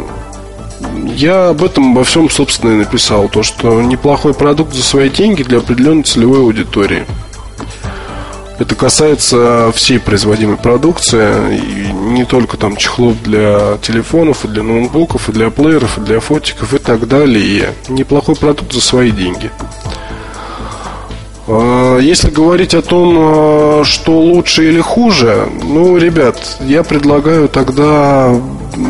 я 1.16 1.49
об 1.49 1.64
этом 1.64 1.92
обо 1.92 2.04
всем, 2.04 2.28
собственно, 2.28 2.73
и 2.73 2.76
написал. 2.76 3.28
То, 3.28 3.42
что 3.42 3.80
неплохой 3.80 4.34
продукт 4.34 4.75
за 4.75 4.82
свои 4.82 5.08
деньги 5.08 5.42
для 5.42 5.58
определенной 5.58 6.02
целевой 6.02 6.40
аудитории. 6.40 7.06
Это 8.58 8.75
касается 8.75 9.73
всей 9.75 9.99
производимой 9.99 10.56
продукции, 10.56 11.56
и 11.56 11.93
не 12.12 12.25
только 12.25 12.56
там 12.56 12.76
чехлов 12.76 13.23
для 13.23 13.78
телефонов, 13.78 14.44
и 14.44 14.49
для 14.49 14.62
ноутбуков, 14.62 15.28
и 15.28 15.32
для 15.32 15.50
плееров, 15.50 15.99
и 15.99 16.00
для 16.00 16.20
фотиков 16.20 16.75
и 16.75 16.78
так 16.78 17.08
далее. 17.08 17.75
Неплохой 17.88 18.37
продукт 18.37 18.73
за 18.73 18.80
свои 18.80 19.11
деньги. 19.11 19.50
А, 21.46 21.99
если 21.99 22.30
говорить 22.30 22.75
о 22.75 22.82
том, 22.82 23.16
а, 23.18 23.82
что 23.84 24.18
лучше 24.18 24.68
или 24.68 24.80
хуже, 24.80 25.49
ну, 25.62 25.96
ребят, 25.96 26.58
я 26.61 26.82
предлагаю 26.82 27.49
тогда 27.49 28.34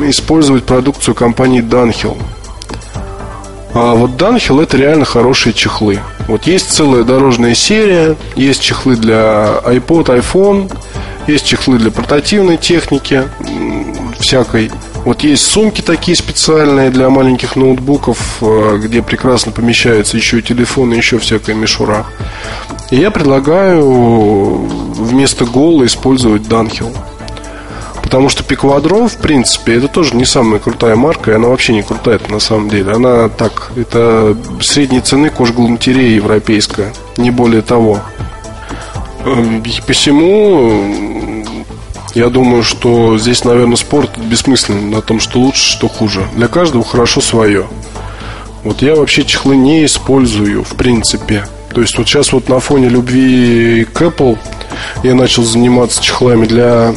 использовать 0.06 0.64
продукцию 0.64 1.14
компании 1.14 1.62
Dunhill. 1.62 2.16
А 3.74 3.94
вот 3.94 4.12
Dunhill 4.12 4.62
это 4.62 4.76
реально 4.76 5.04
хорошие 5.04 5.52
чехлы. 5.52 5.98
Вот 6.28 6.46
есть 6.46 6.72
целая 6.72 7.02
дорожная 7.02 7.54
серия, 7.54 8.16
есть 8.36 8.62
чехлы 8.62 8.96
для 8.96 9.60
iPod, 9.64 10.06
iPhone, 10.06 10.70
есть 11.26 11.46
чехлы 11.46 11.78
для 11.78 11.90
портативной 11.90 12.56
техники, 12.56 13.24
всякой. 14.18 14.70
Вот 15.04 15.22
есть 15.22 15.46
сумки 15.46 15.82
такие 15.82 16.16
специальные 16.16 16.90
для 16.90 17.10
маленьких 17.10 17.56
ноутбуков, 17.56 18.38
э, 18.40 18.78
где 18.82 19.02
прекрасно 19.02 19.52
помещаются 19.52 20.16
еще 20.16 20.38
и 20.38 20.42
телефоны, 20.42 20.94
еще 20.94 21.18
всякая 21.18 21.54
мишура. 21.54 22.06
И 22.90 22.96
я 22.96 23.10
предлагаю 23.10 23.84
вместо 24.94 25.44
Гола 25.44 25.84
использовать 25.84 26.42
Dunhill. 26.42 26.96
Потому 28.02 28.28
что 28.28 28.44
Пиквадро, 28.44 29.08
в 29.08 29.16
принципе, 29.16 29.74
это 29.74 29.88
тоже 29.88 30.14
не 30.14 30.24
самая 30.24 30.60
крутая 30.60 30.94
марка, 30.94 31.32
и 31.32 31.34
она 31.34 31.48
вообще 31.48 31.72
не 31.72 31.82
крутая 31.82 32.20
на 32.28 32.38
самом 32.38 32.68
деле. 32.68 32.92
Она 32.92 33.28
так, 33.28 33.72
это 33.76 34.36
средней 34.60 35.00
цены 35.00 35.30
кожгалантерея 35.30 36.14
европейская, 36.14 36.92
не 37.16 37.30
более 37.30 37.62
того. 37.62 38.00
Эм, 39.24 39.62
посему 39.86 41.13
я 42.14 42.28
думаю, 42.28 42.62
что 42.62 43.18
здесь, 43.18 43.44
наверное, 43.44 43.76
спорт 43.76 44.16
бессмысленный 44.18 44.90
на 44.90 45.02
том, 45.02 45.20
что 45.20 45.40
лучше, 45.40 45.64
что 45.64 45.88
хуже. 45.88 46.26
Для 46.34 46.48
каждого 46.48 46.84
хорошо 46.84 47.20
свое. 47.20 47.66
Вот 48.62 48.82
я 48.82 48.94
вообще 48.94 49.24
чехлы 49.24 49.56
не 49.56 49.84
использую, 49.84 50.64
в 50.64 50.74
принципе. 50.76 51.44
То 51.74 51.80
есть 51.80 51.98
вот 51.98 52.08
сейчас 52.08 52.32
вот 52.32 52.48
на 52.48 52.60
фоне 52.60 52.88
любви 52.88 53.84
к 53.84 54.00
Apple 54.00 54.38
я 55.02 55.14
начал 55.14 55.42
заниматься 55.42 56.00
чехлами 56.00 56.46
для 56.46 56.94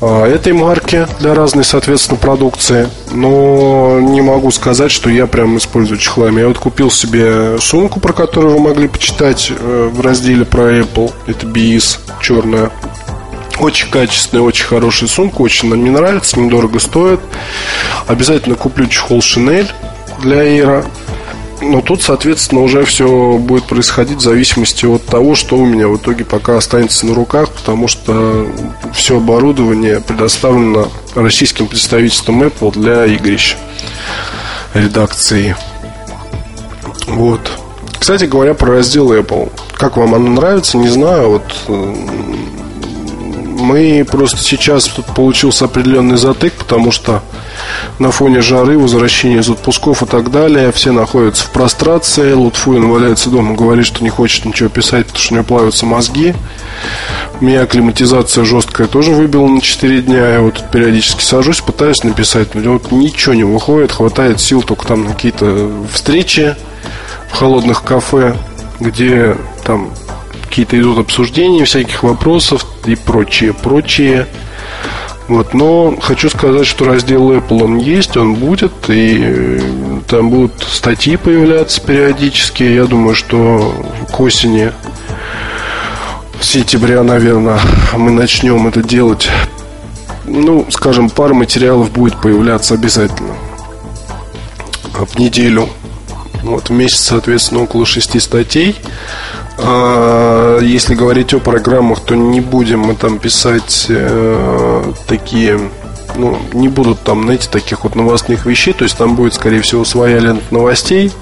а, 0.00 0.26
этой 0.26 0.52
марки 0.52 1.06
для 1.20 1.34
разной, 1.34 1.64
соответственно, 1.64 2.18
продукции. 2.18 2.88
Но 3.12 4.00
не 4.00 4.20
могу 4.20 4.50
сказать, 4.50 4.90
что 4.90 5.08
я 5.08 5.26
прям 5.26 5.56
использую 5.56 5.98
чехлами. 5.98 6.40
Я 6.40 6.48
вот 6.48 6.58
купил 6.58 6.90
себе 6.90 7.58
сумку, 7.60 8.00
про 8.00 8.12
которую 8.12 8.54
вы 8.54 8.60
могли 8.60 8.88
почитать 8.88 9.50
э, 9.50 9.90
в 9.92 10.00
разделе 10.00 10.44
про 10.44 10.80
Apple. 10.80 11.12
Это 11.26 11.46
BIS 11.46 12.00
черная. 12.20 12.70
Очень 13.58 13.90
качественная, 13.90 14.42
очень 14.42 14.66
хорошая 14.66 15.08
сумка, 15.08 15.40
очень 15.40 15.68
она 15.68 15.76
мне 15.76 15.90
нравится, 15.90 16.38
недорого 16.38 16.78
стоит. 16.78 17.20
Обязательно 18.06 18.54
куплю 18.54 18.86
чехол 18.86 19.18
Chanel 19.20 19.68
для 20.20 20.44
Air. 20.44 20.86
Но 21.62 21.80
тут, 21.80 22.02
соответственно, 22.02 22.60
уже 22.60 22.84
все 22.84 23.38
будет 23.38 23.64
происходить 23.64 24.18
в 24.18 24.22
зависимости 24.22 24.84
от 24.84 25.06
того, 25.06 25.34
что 25.34 25.56
у 25.56 25.64
меня 25.64 25.88
в 25.88 25.96
итоге 25.96 26.24
пока 26.24 26.58
останется 26.58 27.06
на 27.06 27.14
руках, 27.14 27.50
потому 27.50 27.88
что 27.88 28.46
все 28.92 29.16
оборудование 29.16 30.00
предоставлено 30.00 30.90
российским 31.14 31.66
представительством 31.66 32.42
Apple 32.42 32.72
для 32.72 33.06
игрищ 33.06 33.56
редакции. 34.74 35.56
Вот. 37.06 37.40
Кстати 37.98 38.24
говоря, 38.24 38.52
про 38.52 38.72
раздел 38.72 39.12
Apple. 39.12 39.50
Как 39.72 39.96
вам 39.96 40.14
оно 40.14 40.28
нравится, 40.30 40.76
не 40.76 40.88
знаю. 40.88 41.30
Вот 41.30 42.55
Мы 43.58 44.04
просто 44.04 44.36
сейчас 44.36 44.84
тут 44.84 45.06
получился 45.06 45.64
определенный 45.64 46.18
затык, 46.18 46.52
потому 46.52 46.92
что 46.92 47.22
на 47.98 48.10
фоне 48.10 48.42
жары, 48.42 48.78
возвращения 48.78 49.38
из 49.38 49.48
отпусков 49.48 50.02
и 50.02 50.06
так 50.06 50.30
далее, 50.30 50.70
все 50.72 50.92
находятся 50.92 51.44
в 51.44 51.52
прострации. 51.52 52.32
Лутфуин 52.34 52.86
валяется 52.86 53.30
дома, 53.30 53.54
говорит, 53.54 53.86
что 53.86 54.04
не 54.04 54.10
хочет 54.10 54.44
ничего 54.44 54.68
писать, 54.68 55.06
потому 55.06 55.22
что 55.22 55.32
у 55.32 55.36
него 55.36 55.46
плавятся 55.46 55.86
мозги. 55.86 56.34
Меня 57.40 57.62
акклиматизация 57.62 58.44
жесткая 58.44 58.88
тоже 58.88 59.12
выбила 59.12 59.46
на 59.46 59.62
4 59.62 60.02
дня. 60.02 60.34
Я 60.34 60.40
вот 60.42 60.62
периодически 60.70 61.22
сажусь, 61.22 61.62
пытаюсь 61.62 62.04
написать, 62.04 62.54
но 62.54 62.74
вот 62.74 62.92
ничего 62.92 63.34
не 63.34 63.44
выходит. 63.44 63.90
Хватает 63.90 64.38
сил 64.38 64.62
только 64.62 64.86
там 64.86 65.04
на 65.04 65.12
какие-то 65.12 65.70
встречи 65.90 66.54
в 67.32 67.34
холодных 67.34 67.82
кафе, 67.84 68.36
где 68.80 69.34
там 69.64 69.92
какие-то 70.56 70.80
идут 70.80 70.96
обсуждения 70.96 71.66
всяких 71.66 72.02
вопросов 72.02 72.64
и 72.86 72.94
прочее, 72.94 73.52
прочее. 73.52 74.26
Вот, 75.28 75.52
но 75.52 75.94
хочу 76.00 76.30
сказать, 76.30 76.66
что 76.66 76.86
раздел 76.86 77.30
Apple 77.30 77.62
он 77.62 77.76
есть, 77.76 78.16
он 78.16 78.36
будет, 78.36 78.72
и 78.88 79.18
э, 79.20 79.60
там 80.08 80.30
будут 80.30 80.62
статьи 80.62 81.16
появляться 81.16 81.82
периодически. 81.82 82.62
Я 82.62 82.86
думаю, 82.86 83.14
что 83.14 83.74
к 84.10 84.18
осени 84.18 84.72
сентября, 86.40 87.02
наверное, 87.02 87.60
мы 87.94 88.10
начнем 88.10 88.66
это 88.66 88.82
делать. 88.82 89.28
Ну, 90.24 90.64
скажем, 90.70 91.10
пара 91.10 91.34
материалов 91.34 91.90
будет 91.90 92.18
появляться 92.18 92.72
обязательно 92.72 93.34
в 94.94 95.18
неделю. 95.18 95.68
Вот 96.44 96.70
в 96.70 96.72
месяц, 96.72 97.00
соответственно, 97.00 97.64
около 97.64 97.84
шести 97.84 98.18
статей. 98.20 98.74
А, 99.58 100.58
если 100.60 100.94
говорить 100.94 101.32
о 101.34 101.40
программах, 101.40 102.00
то 102.00 102.14
не 102.14 102.40
будем 102.40 102.80
мы 102.80 102.94
там 102.94 103.18
писать 103.18 103.86
э, 103.88 104.92
такие, 105.06 105.58
ну, 106.16 106.38
не 106.52 106.68
будут 106.68 107.00
там, 107.00 107.22
знаете, 107.22 107.48
таких 107.50 107.84
вот 107.84 107.94
новостных 107.94 108.46
вещей. 108.46 108.74
То 108.74 108.84
есть 108.84 108.96
там 108.96 109.16
будет, 109.16 109.34
скорее 109.34 109.62
всего, 109.62 109.84
своя 109.84 110.18
лента 110.18 110.44
новостей. 110.50 111.12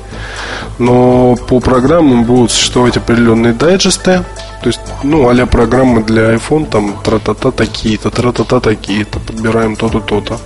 Но 0.79 1.37
по 1.37 1.61
программам 1.61 2.25
будут 2.25 2.51
существовать 2.51 2.97
определенные 2.97 3.53
дайджесты. 3.53 4.25
То 4.63 4.69
есть, 4.69 4.81
ну, 5.03 5.29
а 5.29 5.47
программы 5.47 6.03
для 6.03 6.35
iPhone, 6.35 6.67
там, 6.69 6.97
тра-та-та 7.05 7.51
такие-то, 7.51 8.11
тра-та-та 8.11 8.61
такие-то, 8.61 9.21
подбираем 9.21 9.77
то-то, 9.77 10.01
то-то. 10.01 10.41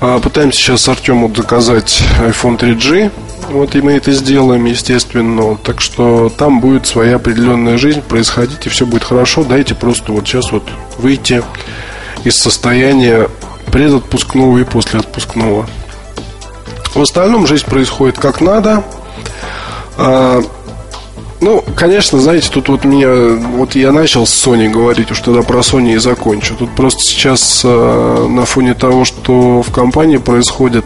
А, 0.00 0.20
пытаемся 0.20 0.60
сейчас 0.60 0.88
Артему 0.88 1.32
заказать 1.34 2.02
iPhone 2.20 2.56
3G. 2.56 3.10
Вот 3.50 3.74
и 3.74 3.80
мы 3.80 3.92
это 3.92 4.12
сделаем, 4.12 4.64
естественно. 4.66 5.56
Так 5.56 5.80
что 5.80 6.28
там 6.28 6.60
будет 6.60 6.86
своя 6.86 7.16
определенная 7.16 7.78
жизнь 7.78 8.02
происходить, 8.02 8.66
и 8.66 8.68
все 8.68 8.86
будет 8.86 9.04
хорошо. 9.04 9.44
Дайте 9.44 9.74
просто 9.74 10.12
вот 10.12 10.26
сейчас 10.26 10.52
вот 10.52 10.64
выйти 10.98 11.42
из 12.24 12.36
состояния 12.36 13.28
предотпускного 13.72 14.58
и 14.58 14.64
после 14.64 15.00
отпускного. 15.00 15.66
В 16.94 17.00
остальном 17.00 17.46
жизнь 17.46 17.66
происходит 17.66 18.18
как 18.18 18.40
надо. 18.40 18.82
А, 19.96 20.42
ну, 21.40 21.64
конечно, 21.76 22.18
знаете, 22.18 22.48
тут 22.50 22.68
вот 22.68 22.84
меня, 22.84 23.38
вот 23.56 23.74
я 23.76 23.92
начал 23.92 24.26
с 24.26 24.46
Sony 24.46 24.68
говорить, 24.68 25.10
уж 25.10 25.20
тогда 25.20 25.42
про 25.42 25.60
Sony 25.60 25.94
и 25.94 25.98
закончу. 25.98 26.56
Тут 26.56 26.70
просто 26.74 27.02
сейчас 27.02 27.62
э, 27.64 28.26
на 28.28 28.44
фоне 28.44 28.74
того, 28.74 29.04
что 29.04 29.62
в 29.62 29.72
компании 29.72 30.16
происходит, 30.16 30.84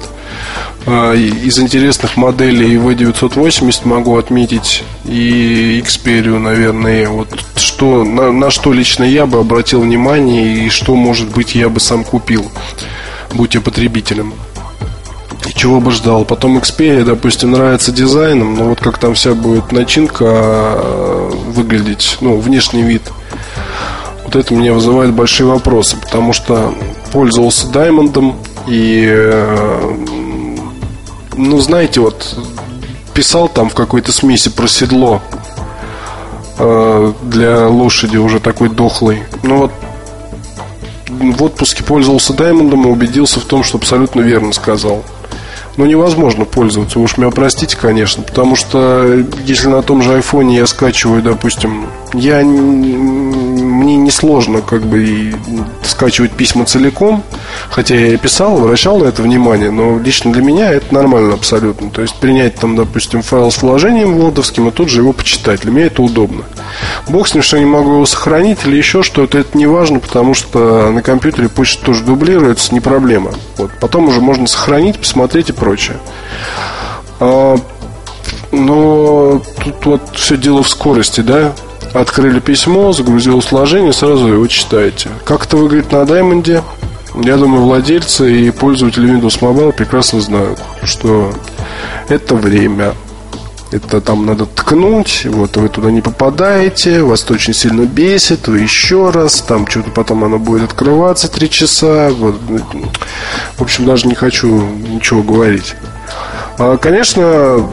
из 0.86 1.58
интересных 1.58 2.16
моделей 2.16 2.76
V980 2.76 3.80
могу 3.84 4.16
отметить 4.16 4.82
и 5.04 5.82
Xperia, 5.84 6.38
наверное, 6.38 7.08
вот 7.08 7.28
что, 7.56 8.04
на, 8.04 8.32
на 8.32 8.50
что 8.50 8.72
лично 8.72 9.04
я 9.04 9.26
бы 9.26 9.38
обратил 9.38 9.80
внимание 9.82 10.66
и 10.66 10.70
что, 10.70 10.96
может 10.96 11.28
быть, 11.30 11.54
я 11.54 11.68
бы 11.68 11.78
сам 11.78 12.04
купил, 12.04 12.50
будь 13.32 13.54
я 13.54 13.60
потребителем 13.60 14.34
чего 15.54 15.80
бы 15.80 15.90
ждал. 15.90 16.24
Потом 16.24 16.58
Xperia, 16.58 17.04
допустим, 17.04 17.52
нравится 17.52 17.92
дизайном, 17.92 18.54
но 18.54 18.64
вот 18.64 18.80
как 18.80 18.98
там 18.98 19.14
вся 19.14 19.34
будет 19.34 19.72
начинка 19.72 20.24
э, 20.24 21.30
выглядеть, 21.48 22.18
ну, 22.20 22.36
внешний 22.38 22.82
вид, 22.82 23.02
вот 24.24 24.36
это 24.36 24.54
мне 24.54 24.72
вызывает 24.72 25.12
большие 25.12 25.46
вопросы, 25.46 25.96
потому 25.96 26.32
что 26.32 26.74
пользовался 27.12 27.68
Даймондом 27.68 28.36
и, 28.66 29.04
э, 29.06 29.96
ну, 31.36 31.58
знаете, 31.60 32.00
вот 32.00 32.36
писал 33.14 33.48
там 33.48 33.68
в 33.68 33.74
какой-то 33.74 34.12
смеси 34.12 34.50
про 34.50 34.66
седло 34.66 35.20
э, 36.58 37.12
для 37.22 37.68
лошади 37.68 38.16
уже 38.16 38.40
такой 38.40 38.68
дохлый. 38.68 39.22
Ну 39.42 39.58
вот 39.58 39.72
в 41.08 41.42
отпуске 41.42 41.84
пользовался 41.84 42.32
Даймондом 42.32 42.86
и 42.86 42.90
убедился 42.90 43.38
в 43.40 43.44
том, 43.44 43.62
что 43.64 43.78
абсолютно 43.78 44.20
верно 44.20 44.52
сказал 44.52 45.02
ну, 45.76 45.86
невозможно 45.86 46.44
пользоваться. 46.44 47.00
Уж 47.00 47.16
меня 47.16 47.30
простите, 47.30 47.76
конечно, 47.76 48.22
потому 48.22 48.56
что 48.56 49.24
если 49.44 49.68
на 49.68 49.82
том 49.82 50.02
же 50.02 50.14
айфоне 50.14 50.56
я 50.56 50.66
скачиваю, 50.66 51.22
допустим, 51.22 51.86
я 52.12 52.42
мне 53.82 53.96
несложно 53.96 54.62
как 54.62 54.82
бы 54.82 55.34
скачивать 55.82 56.32
письма 56.32 56.64
целиком, 56.64 57.22
хотя 57.70 57.94
я 57.94 58.14
и 58.14 58.16
писал, 58.16 58.58
обращал 58.58 58.98
на 58.98 59.04
это 59.04 59.22
внимание, 59.22 59.70
но 59.70 59.98
лично 59.98 60.32
для 60.32 60.42
меня 60.42 60.70
это 60.70 60.94
нормально 60.94 61.34
абсолютно. 61.34 61.90
То 61.90 62.02
есть 62.02 62.14
принять 62.16 62.54
там, 62.54 62.76
допустим, 62.76 63.22
файл 63.22 63.50
с 63.50 63.60
вложением 63.62 64.14
владовским 64.16 64.68
и 64.68 64.70
тут 64.70 64.88
же 64.88 65.00
его 65.00 65.12
почитать. 65.12 65.60
Для 65.62 65.72
меня 65.72 65.86
это 65.86 66.02
удобно. 66.02 66.44
Бог 67.08 67.28
с 67.28 67.34
ним, 67.34 67.42
что 67.42 67.56
я 67.56 67.62
не 67.62 67.68
могу 67.68 67.94
его 67.94 68.06
сохранить 68.06 68.60
или 68.64 68.76
еще 68.76 69.02
что-то, 69.02 69.38
это 69.38 69.58
не 69.58 69.66
важно, 69.66 70.00
потому 70.00 70.34
что 70.34 70.90
на 70.90 71.02
компьютере 71.02 71.48
почта 71.48 71.84
тоже 71.84 72.04
дублируется, 72.04 72.72
не 72.72 72.80
проблема. 72.80 73.32
Вот. 73.56 73.70
Потом 73.80 74.08
уже 74.08 74.20
можно 74.20 74.46
сохранить, 74.46 74.98
посмотреть 74.98 75.50
и 75.50 75.52
прочее. 75.52 75.98
А, 77.20 77.56
но 78.52 79.42
тут 79.64 79.86
вот 79.86 80.02
все 80.14 80.36
дело 80.36 80.62
в 80.62 80.68
скорости, 80.68 81.20
да? 81.20 81.52
Открыли 81.92 82.40
письмо, 82.40 82.92
загрузил 82.92 83.42
сложение, 83.42 83.92
сразу 83.92 84.26
его 84.28 84.46
читаете. 84.46 85.10
Как 85.24 85.44
это 85.44 85.58
выглядит 85.58 85.92
на 85.92 86.06
Даймонде? 86.06 86.62
Я 87.14 87.36
думаю, 87.36 87.64
владельцы 87.64 88.32
и 88.32 88.50
пользователи 88.50 89.12
Windows 89.12 89.40
Mobile 89.40 89.72
прекрасно 89.72 90.20
знают, 90.22 90.58
что 90.84 91.32
это 92.08 92.34
время. 92.34 92.94
Это 93.70 94.00
там 94.02 94.26
надо 94.26 94.44
ткнуть, 94.44 95.26
вот 95.26 95.56
вы 95.56 95.68
туда 95.70 95.90
не 95.90 96.02
попадаете, 96.02 97.02
вас 97.02 97.30
очень 97.30 97.54
сильно 97.54 97.86
бесит, 97.86 98.46
вы 98.46 98.60
еще 98.60 99.08
раз, 99.08 99.40
там 99.40 99.66
что-то 99.66 99.90
потом 99.90 100.24
оно 100.24 100.38
будет 100.38 100.64
открываться 100.64 101.30
три 101.30 101.48
часа. 101.48 102.10
Вот. 102.10 102.38
В 103.56 103.62
общем, 103.62 103.86
даже 103.86 104.08
не 104.08 104.14
хочу 104.14 104.48
ничего 104.48 105.22
говорить. 105.22 105.74
А, 106.58 106.76
конечно, 106.76 107.66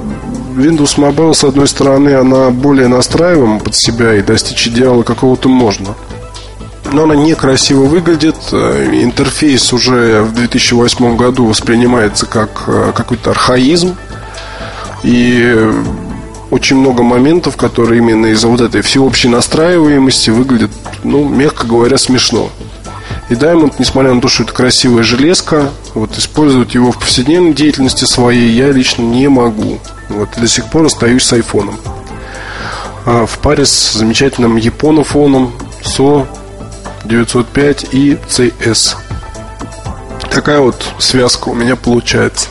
Windows 0.59 0.97
Mobile, 0.97 1.33
с 1.33 1.43
одной 1.43 1.67
стороны, 1.67 2.15
она 2.15 2.49
более 2.49 2.87
настраиваема 2.87 3.59
под 3.59 3.75
себя 3.75 4.15
и 4.15 4.21
достичь 4.21 4.67
идеала 4.67 5.03
какого-то 5.03 5.49
можно. 5.49 5.95
Но 6.91 7.03
она 7.03 7.15
некрасиво 7.15 7.83
выглядит. 7.83 8.35
Интерфейс 8.51 9.71
уже 9.73 10.23
в 10.23 10.33
2008 10.33 11.15
году 11.15 11.45
воспринимается 11.45 12.25
как 12.25 12.63
э, 12.67 12.91
какой-то 12.95 13.31
архаизм. 13.31 13.95
И 15.03 15.71
очень 16.51 16.77
много 16.77 17.03
моментов, 17.03 17.57
которые 17.57 17.99
именно 17.99 18.27
из-за 18.27 18.47
вот 18.47 18.61
этой 18.61 18.81
всеобщей 18.81 19.27
настраиваемости 19.27 20.31
выглядят, 20.31 20.71
ну, 21.03 21.27
мягко 21.27 21.67
говоря, 21.67 21.97
смешно. 21.97 22.49
И 23.29 23.33
Diamond, 23.33 23.75
несмотря 23.77 24.13
на 24.13 24.21
то, 24.21 24.27
что 24.27 24.43
это 24.43 24.53
красивая 24.53 25.03
железка, 25.03 25.69
вот 25.93 26.17
использовать 26.17 26.73
его 26.73 26.91
в 26.91 26.97
повседневной 26.97 27.53
деятельности 27.53 28.05
своей 28.05 28.51
я 28.51 28.71
лично 28.71 29.03
не 29.03 29.27
могу. 29.27 29.77
Вот 30.09 30.29
до 30.35 30.47
сих 30.47 30.65
пор 30.65 30.85
остаюсь 30.85 31.23
с 31.23 31.33
айфоном. 31.33 31.79
А 33.05 33.27
в 33.27 33.37
паре 33.37 33.65
с 33.65 33.93
замечательным 33.93 34.57
японофоном 34.57 35.53
SO 35.83 36.27
905 37.05 37.87
и 37.91 38.17
CS. 38.27 38.95
Такая 40.31 40.59
вот 40.59 40.83
связка 40.97 41.49
у 41.49 41.53
меня 41.53 41.75
получается. 41.75 42.47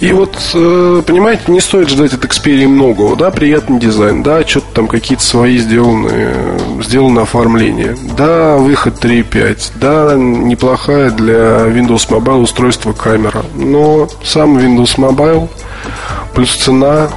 И 0.00 0.12
вот, 0.12 0.36
э, 0.54 1.02
понимаете, 1.06 1.44
не 1.48 1.60
стоит 1.60 1.88
ждать 1.88 2.12
от 2.12 2.24
Xperia 2.24 2.66
многого, 2.68 3.16
да, 3.16 3.30
приятный 3.30 3.78
дизайн, 3.78 4.22
да, 4.22 4.46
что-то 4.46 4.66
там 4.74 4.88
какие-то 4.88 5.24
свои 5.24 5.58
сделаны, 5.58 6.10
сделано 6.82 7.22
оформление, 7.22 7.96
да, 8.16 8.56
выход 8.56 9.02
3.5, 9.02 9.72
да, 9.76 10.14
неплохая 10.16 11.10
для 11.10 11.66
Windows 11.68 12.08
Mobile 12.08 12.42
устройство 12.42 12.92
камера, 12.92 13.44
но 13.54 14.08
сам 14.24 14.56
Windows 14.56 14.96
Mobile 14.96 15.48
плюс 16.34 16.56
цена 16.56 17.08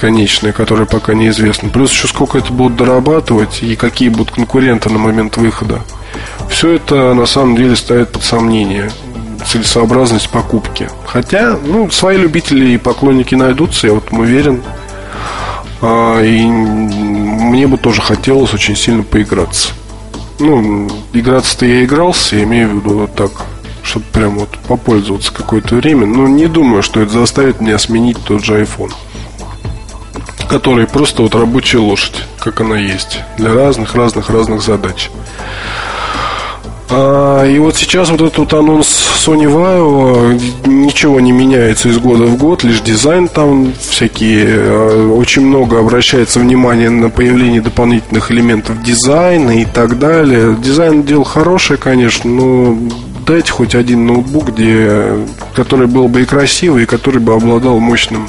конечная, 0.00 0.52
которая 0.52 0.86
пока 0.86 1.14
неизвестна, 1.14 1.68
плюс 1.68 1.92
еще 1.92 2.08
сколько 2.08 2.38
это 2.38 2.52
будут 2.52 2.76
дорабатывать 2.76 3.62
и 3.62 3.76
какие 3.76 4.08
будут 4.08 4.32
конкуренты 4.32 4.90
на 4.90 4.98
момент 4.98 5.36
выхода. 5.36 5.80
Все 6.48 6.72
это 6.72 7.14
на 7.14 7.26
самом 7.26 7.56
деле 7.56 7.76
ставит 7.76 8.10
под 8.10 8.24
сомнение 8.24 8.90
целесообразность 9.52 10.30
покупки. 10.30 10.88
Хотя, 11.04 11.58
ну, 11.62 11.90
свои 11.90 12.16
любители 12.16 12.70
и 12.70 12.78
поклонники 12.78 13.34
найдутся, 13.34 13.88
я 13.88 13.92
вот 13.94 14.10
уверен. 14.10 14.62
А, 15.82 16.22
и 16.22 16.46
мне 16.46 17.66
бы 17.66 17.76
тоже 17.76 18.00
хотелось 18.00 18.54
очень 18.54 18.76
сильно 18.76 19.02
поиграться. 19.02 19.70
Ну, 20.38 20.88
играться-то 21.12 21.66
я 21.66 21.84
игрался, 21.84 22.36
я 22.36 22.44
имею 22.44 22.70
в 22.70 22.74
виду 22.76 22.98
вот 23.00 23.14
так, 23.14 23.30
чтобы 23.82 24.06
прям 24.12 24.38
вот 24.38 24.56
попользоваться 24.66 25.32
какое-то 25.34 25.74
время. 25.74 26.06
Но 26.06 26.26
не 26.26 26.46
думаю, 26.46 26.82
что 26.82 27.00
это 27.00 27.12
заставит 27.12 27.60
меня 27.60 27.78
сменить 27.78 28.18
тот 28.24 28.42
же 28.42 28.62
iPhone. 28.62 28.92
Который 30.48 30.86
просто 30.86 31.22
вот 31.22 31.34
рабочая 31.34 31.78
лошадь, 31.78 32.24
как 32.38 32.60
она 32.62 32.78
есть, 32.78 33.20
для 33.36 33.52
разных-разных-разных 33.52 34.62
задач. 34.62 35.10
А, 36.90 37.46
и 37.46 37.58
вот 37.58 37.76
сейчас 37.76 38.10
вот 38.10 38.20
этот 38.20 38.38
вот 38.38 38.54
анонс 38.54 38.86
Sony 39.24 39.46
Vaio 39.46 40.40
ничего 40.66 41.20
не 41.20 41.32
меняется 41.32 41.88
из 41.88 41.98
года 41.98 42.24
в 42.24 42.36
год, 42.36 42.64
лишь 42.64 42.80
дизайн 42.80 43.28
там 43.28 43.72
всякие, 43.78 44.46
а, 44.48 45.12
очень 45.12 45.42
много 45.42 45.78
обращается 45.78 46.40
внимание 46.40 46.90
на 46.90 47.08
появление 47.08 47.62
дополнительных 47.62 48.30
элементов 48.30 48.82
дизайна 48.82 49.62
и 49.62 49.64
так 49.64 49.98
далее. 49.98 50.56
Дизайн 50.62 51.02
дело 51.02 51.24
хорошее, 51.24 51.78
конечно, 51.78 52.28
но 52.28 52.76
дайте 53.26 53.52
хоть 53.52 53.74
один 53.74 54.06
ноутбук, 54.06 54.50
где, 54.50 55.24
который 55.54 55.86
был 55.86 56.08
бы 56.08 56.22
и 56.22 56.26
красивый, 56.26 56.82
и 56.82 56.86
который 56.86 57.20
бы 57.20 57.34
обладал 57.34 57.78
мощным 57.78 58.28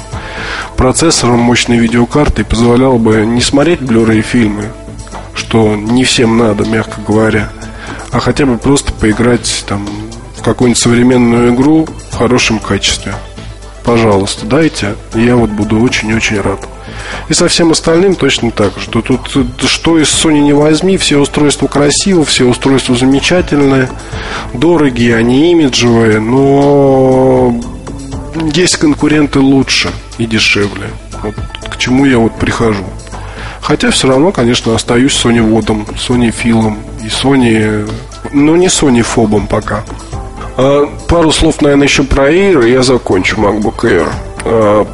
процессором, 0.76 1.40
мощной 1.40 1.78
видеокартой, 1.78 2.44
позволял 2.44 2.98
бы 2.98 3.26
не 3.26 3.40
смотреть 3.40 3.80
блюры 3.80 4.18
и 4.18 4.22
фильмы, 4.22 4.64
что 5.34 5.74
не 5.74 6.04
всем 6.04 6.38
надо, 6.38 6.64
мягко 6.64 7.00
говоря, 7.06 7.50
а 8.14 8.20
хотя 8.20 8.46
бы 8.46 8.56
просто 8.58 8.92
поиграть 8.92 9.64
там 9.66 9.84
в 10.36 10.42
какую-нибудь 10.42 10.80
современную 10.80 11.52
игру 11.52 11.88
в 12.12 12.16
хорошем 12.16 12.60
качестве. 12.60 13.12
Пожалуйста, 13.82 14.46
дайте, 14.46 14.94
и 15.14 15.22
я 15.22 15.34
вот 15.34 15.50
буду 15.50 15.80
очень-очень 15.80 16.40
рад. 16.40 16.60
И 17.28 17.34
со 17.34 17.48
всем 17.48 17.72
остальным 17.72 18.14
точно 18.14 18.52
так, 18.52 18.72
что 18.78 19.02
тут 19.02 19.28
что 19.66 19.98
из 19.98 20.08
Sony 20.08 20.40
не 20.40 20.52
возьми, 20.52 20.96
все 20.96 21.18
устройства 21.18 21.66
красивые, 21.66 22.24
все 22.24 22.44
устройства 22.44 22.94
замечательные, 22.94 23.90
дорогие, 24.52 25.16
они 25.16 25.50
имиджевые, 25.50 26.20
но 26.20 27.60
есть 28.54 28.76
конкуренты 28.76 29.40
лучше 29.40 29.90
и 30.18 30.26
дешевле. 30.26 30.86
Вот 31.20 31.34
к 31.68 31.76
чему 31.78 32.04
я 32.04 32.18
вот 32.18 32.38
прихожу. 32.38 32.84
Хотя 33.64 33.90
все 33.90 34.08
равно, 34.08 34.30
конечно, 34.30 34.74
остаюсь 34.74 35.14
Sony 35.14 35.40
водом, 35.40 35.86
Sony 35.94 36.30
филом 36.30 36.80
и 37.02 37.06
Sony, 37.06 37.90
ну 38.30 38.56
не 38.56 38.66
Sony 38.66 39.00
фобом 39.00 39.46
пока. 39.46 39.82
А, 40.58 40.86
пару 41.08 41.32
слов, 41.32 41.62
наверное, 41.62 41.86
еще 41.86 42.02
про 42.02 42.30
Air, 42.30 42.68
и 42.68 42.72
я 42.72 42.82
закончу 42.82 43.36
MacBook 43.36 43.76
Air. 43.84 44.08
А, 44.44 44.86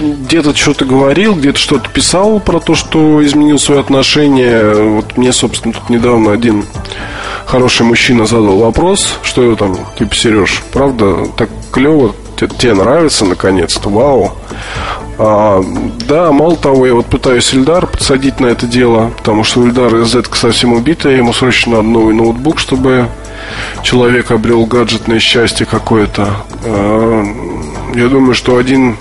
где-то 0.00 0.56
что-то 0.56 0.84
говорил, 0.84 1.36
где-то 1.36 1.56
что-то 1.56 1.88
писал 1.88 2.40
про 2.40 2.58
то, 2.58 2.74
что 2.74 3.24
изменил 3.24 3.60
свое 3.60 3.80
отношение. 3.80 4.74
Вот 4.74 5.16
мне, 5.16 5.32
собственно, 5.32 5.72
тут 5.72 5.88
недавно 5.88 6.32
один 6.32 6.64
хороший 7.46 7.86
мужчина 7.86 8.26
задал 8.26 8.58
вопрос, 8.58 9.18
что 9.22 9.54
там, 9.54 9.76
типа, 9.96 10.12
Сереж, 10.16 10.64
правда, 10.72 11.28
так 11.36 11.48
клево, 11.70 12.12
тебе 12.36 12.74
нравится 12.74 13.24
наконец-то, 13.24 13.88
вау. 13.88 14.32
А, 15.18 15.64
да, 16.06 16.30
мало 16.32 16.56
того, 16.56 16.86
я 16.86 16.94
вот 16.94 17.06
пытаюсь 17.06 17.52
Ильдар 17.54 17.86
подсадить 17.86 18.40
на 18.40 18.46
это 18.46 18.66
дело, 18.66 19.12
потому 19.16 19.44
что 19.44 19.60
у 19.60 19.66
Ильдара 19.66 20.04
Z 20.04 20.24
совсем 20.34 20.72
убитая, 20.72 21.16
ему 21.16 21.32
срочно 21.32 21.76
надо 21.76 21.88
новый 21.88 22.14
ноутбук, 22.14 22.58
чтобы 22.58 23.08
человек 23.82 24.30
обрел 24.30 24.66
гаджетное 24.66 25.18
счастье 25.18 25.64
какое-то. 25.64 26.28
А, 26.64 27.24
я 27.94 28.08
думаю, 28.08 28.34
что 28.34 28.58
один 28.58 28.96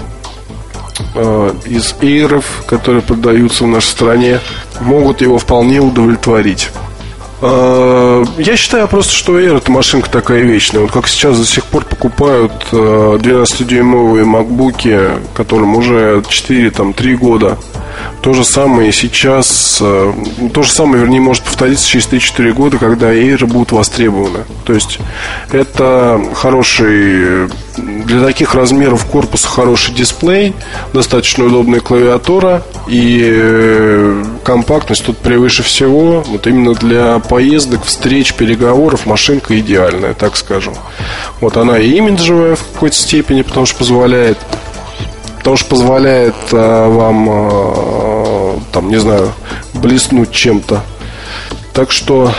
а, 1.15 1.54
из 1.65 1.95
эйров, 2.01 2.63
которые 2.65 3.01
продаются 3.01 3.65
в 3.65 3.67
нашей 3.67 3.88
стране, 3.88 4.39
могут 4.80 5.21
его 5.21 5.38
вполне 5.38 5.80
удовлетворить. 5.82 6.69
А, 7.41 8.24
я 8.38 8.56
считаю 8.56 8.88
просто, 8.88 9.13
что 9.13 9.39
Air 9.39 9.58
это 9.58 9.71
машинка 9.71 10.10
такая 10.10 10.41
вечная. 10.41 10.82
Вот 10.82 10.91
как 10.91 11.08
сейчас 11.08 11.38
до 11.38 11.45
сих 11.45 11.65
пор 11.65 11.86
покупают 11.86 12.54
12-дюймовые 12.71 14.24
а, 14.24 14.26
макбуки, 14.26 15.00
которым 15.34 15.76
уже 15.76 16.24
4, 16.28 16.71
там, 16.71 16.93
3 16.93 17.15
года. 17.15 17.58
То 18.21 18.34
же 18.34 18.43
самое 18.43 18.91
сейчас, 18.91 19.80
а, 19.82 20.13
то 20.54 20.63
же 20.63 20.71
самое, 20.71 21.02
вернее, 21.02 21.21
может 21.21 21.43
повториться 21.43 21.88
через 21.88 22.08
3-4 22.08 22.54
года, 22.54 22.78
когда 22.78 23.13
Air 23.13 23.45
будут 23.45 23.71
востребованы. 23.71 24.45
То 24.63 24.74
есть 24.74 25.00
это 25.52 26.21
хороший 26.34 27.50
для 27.78 28.26
таких 28.26 28.56
размеров 28.56 29.06
корпуса 29.06 29.48
хороший 29.48 29.94
дисплей, 29.94 30.54
достаточно 30.94 31.46
удобная 31.46 31.80
клавиатура 31.80 32.64
и 32.88 33.22
э, 33.24 34.24
компактность 34.44 35.06
тут 35.06 35.18
превыше 35.18 35.64
всего. 35.64 36.24
Вот 36.28 36.48
именно 36.48 36.74
для 36.74 37.20
поездок, 37.20 37.84
встреч, 37.84 38.34
переговоров 38.34 39.06
машинка 39.06 39.60
идеальная, 39.60 40.14
так 40.14 40.38
скажем. 40.38 40.74
Вот 41.42 41.58
она 41.58 41.80
и 41.80 41.92
имиджевая 41.92 42.56
в 42.56 42.64
какой-то 42.74 42.96
степени, 42.96 43.42
потому 43.42 43.66
что 43.66 43.80
позволяет 43.80 44.38
потому 45.46 45.58
что 45.58 45.70
позволяет 45.70 46.34
а, 46.54 46.90
вам, 46.90 47.28
а, 47.30 48.60
там, 48.72 48.90
не 48.90 49.00
знаю, 49.00 49.32
блеснуть 49.76 50.32
чем-то. 50.32 50.82
Так 51.72 51.92
что 51.92 52.34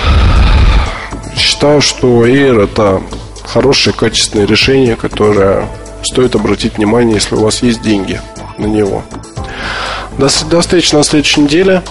считаю, 1.37 1.81
что 1.81 2.27
Air 2.27 2.64
это 2.64 3.01
хорошее, 3.46 3.96
качественное 3.96 4.46
решение, 4.46 4.96
которое 4.96 5.66
стоит 6.02 6.35
обратить 6.35 6.76
внимание, 6.76 7.14
если 7.14 7.35
у 7.35 7.40
вас 7.40 7.62
есть 7.62 7.80
деньги 7.82 8.20
на 8.59 8.66
него. 8.66 9.02
До, 10.18 10.28
до 10.48 10.61
встречи 10.61 10.94
на 10.94 11.02
следующей 11.02 11.40
неделе. 11.42 11.82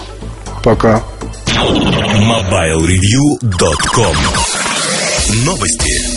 Пока. 0.62 1.02
MobileReview.com 1.46 4.16
Новости. 5.44 6.15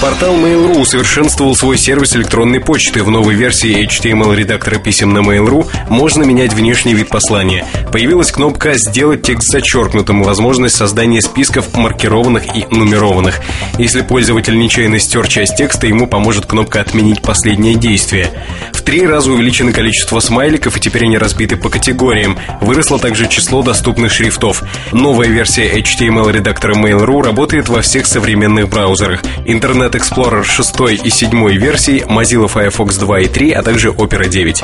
Портал 0.00 0.34
Mail.ru 0.36 0.80
усовершенствовал 0.80 1.56
свой 1.56 1.78
сервис 1.78 2.14
электронной 2.16 2.60
почты. 2.60 3.02
В 3.02 3.10
новой 3.10 3.34
версии 3.34 3.86
HTML-редактора 3.86 4.78
писем 4.78 5.14
на 5.14 5.18
Mail.ru 5.18 5.66
можно 5.88 6.22
менять 6.22 6.52
внешний 6.52 6.94
вид 6.94 7.08
послания. 7.08 7.66
Появилась 7.90 8.30
кнопка 8.30 8.74
«Сделать 8.74 9.22
текст 9.22 9.50
зачеркнутым», 9.50 10.22
возможность 10.22 10.76
создания 10.76 11.22
списков 11.22 11.74
маркированных 11.74 12.54
и 12.54 12.66
нумерованных. 12.70 13.40
Если 13.78 14.02
пользователь 14.02 14.58
нечаянно 14.58 14.98
стер 14.98 15.26
часть 15.28 15.56
текста, 15.56 15.86
ему 15.86 16.06
поможет 16.06 16.44
кнопка 16.44 16.80
«Отменить 16.80 17.22
последнее 17.22 17.74
действие». 17.74 18.30
Три 18.86 19.04
раза 19.04 19.32
увеличено 19.32 19.72
количество 19.72 20.20
смайликов, 20.20 20.76
и 20.76 20.80
теперь 20.80 21.06
они 21.06 21.18
разбиты 21.18 21.56
по 21.56 21.68
категориям. 21.68 22.38
Выросло 22.60 23.00
также 23.00 23.26
число 23.26 23.62
доступных 23.62 24.12
шрифтов. 24.12 24.62
Новая 24.92 25.26
версия 25.26 25.68
HTML-редактора 25.76 26.76
Mail.ru 26.76 27.20
работает 27.20 27.68
во 27.68 27.82
всех 27.82 28.06
современных 28.06 28.68
браузерах. 28.68 29.24
Internet 29.44 29.94
Explorer 29.94 30.44
6 30.44 31.04
и 31.04 31.10
7 31.10 31.50
версий, 31.58 32.04
Mozilla 32.06 32.46
Firefox 32.46 32.96
2 32.96 33.20
и 33.22 33.26
3, 33.26 33.50
а 33.50 33.62
также 33.64 33.88
Opera 33.88 34.28
9. 34.28 34.62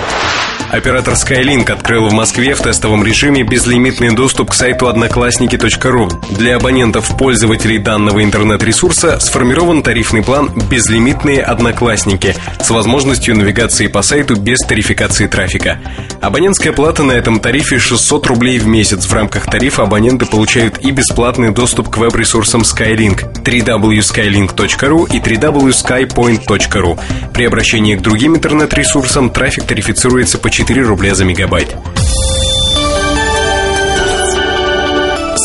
Оператор 0.72 1.12
Skylink 1.12 1.70
открыл 1.70 2.08
в 2.08 2.14
Москве 2.14 2.54
в 2.54 2.62
тестовом 2.62 3.04
режиме 3.04 3.42
безлимитный 3.42 4.16
доступ 4.16 4.52
к 4.52 4.54
сайту 4.54 4.88
одноклассники.ру. 4.88 6.08
Для 6.38 6.56
абонентов 6.56 7.14
пользователей 7.18 7.76
данного 7.76 8.24
интернет-ресурса 8.24 9.20
сформирован 9.20 9.82
тарифный 9.82 10.22
план 10.22 10.50
«Безлимитные 10.70 11.42
одноклассники» 11.42 12.34
с 12.58 12.70
возможностью 12.70 13.36
навигации 13.36 13.86
по 13.88 14.00
сайту 14.00 14.34
без 14.34 14.60
тарификации 14.60 15.26
трафика. 15.26 15.78
Абонентская 16.22 16.72
плата 16.72 17.02
на 17.02 17.12
этом 17.12 17.38
тарифе 17.38 17.78
600 17.78 18.26
рублей 18.28 18.58
в 18.58 18.66
месяц. 18.66 19.04
В 19.04 19.12
рамках 19.12 19.50
тарифа 19.50 19.82
абоненты 19.82 20.24
получают 20.24 20.78
и 20.78 20.90
бесплатный 20.90 21.52
доступ 21.52 21.90
к 21.90 21.98
веб-ресурсам 21.98 22.62
Skylink 22.62 23.42
www.skylink.ru 23.42 25.14
и 25.14 25.18
www.skypoint.ru. 25.18 26.98
При 27.34 27.44
обращении 27.44 27.94
к 27.94 28.00
другим 28.00 28.36
интернет-ресурсам 28.36 29.28
трафик 29.28 29.64
тарифицируется 29.64 30.38
по 30.38 30.48
4 30.62 30.82
рубля 30.84 31.12
за 31.12 31.24
мегабайт. 31.24 31.76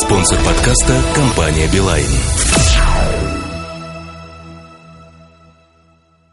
Спонсор 0.04 0.38
подкаста– 0.44 0.92
компания 1.16 1.68
«Билайн». 1.72 2.37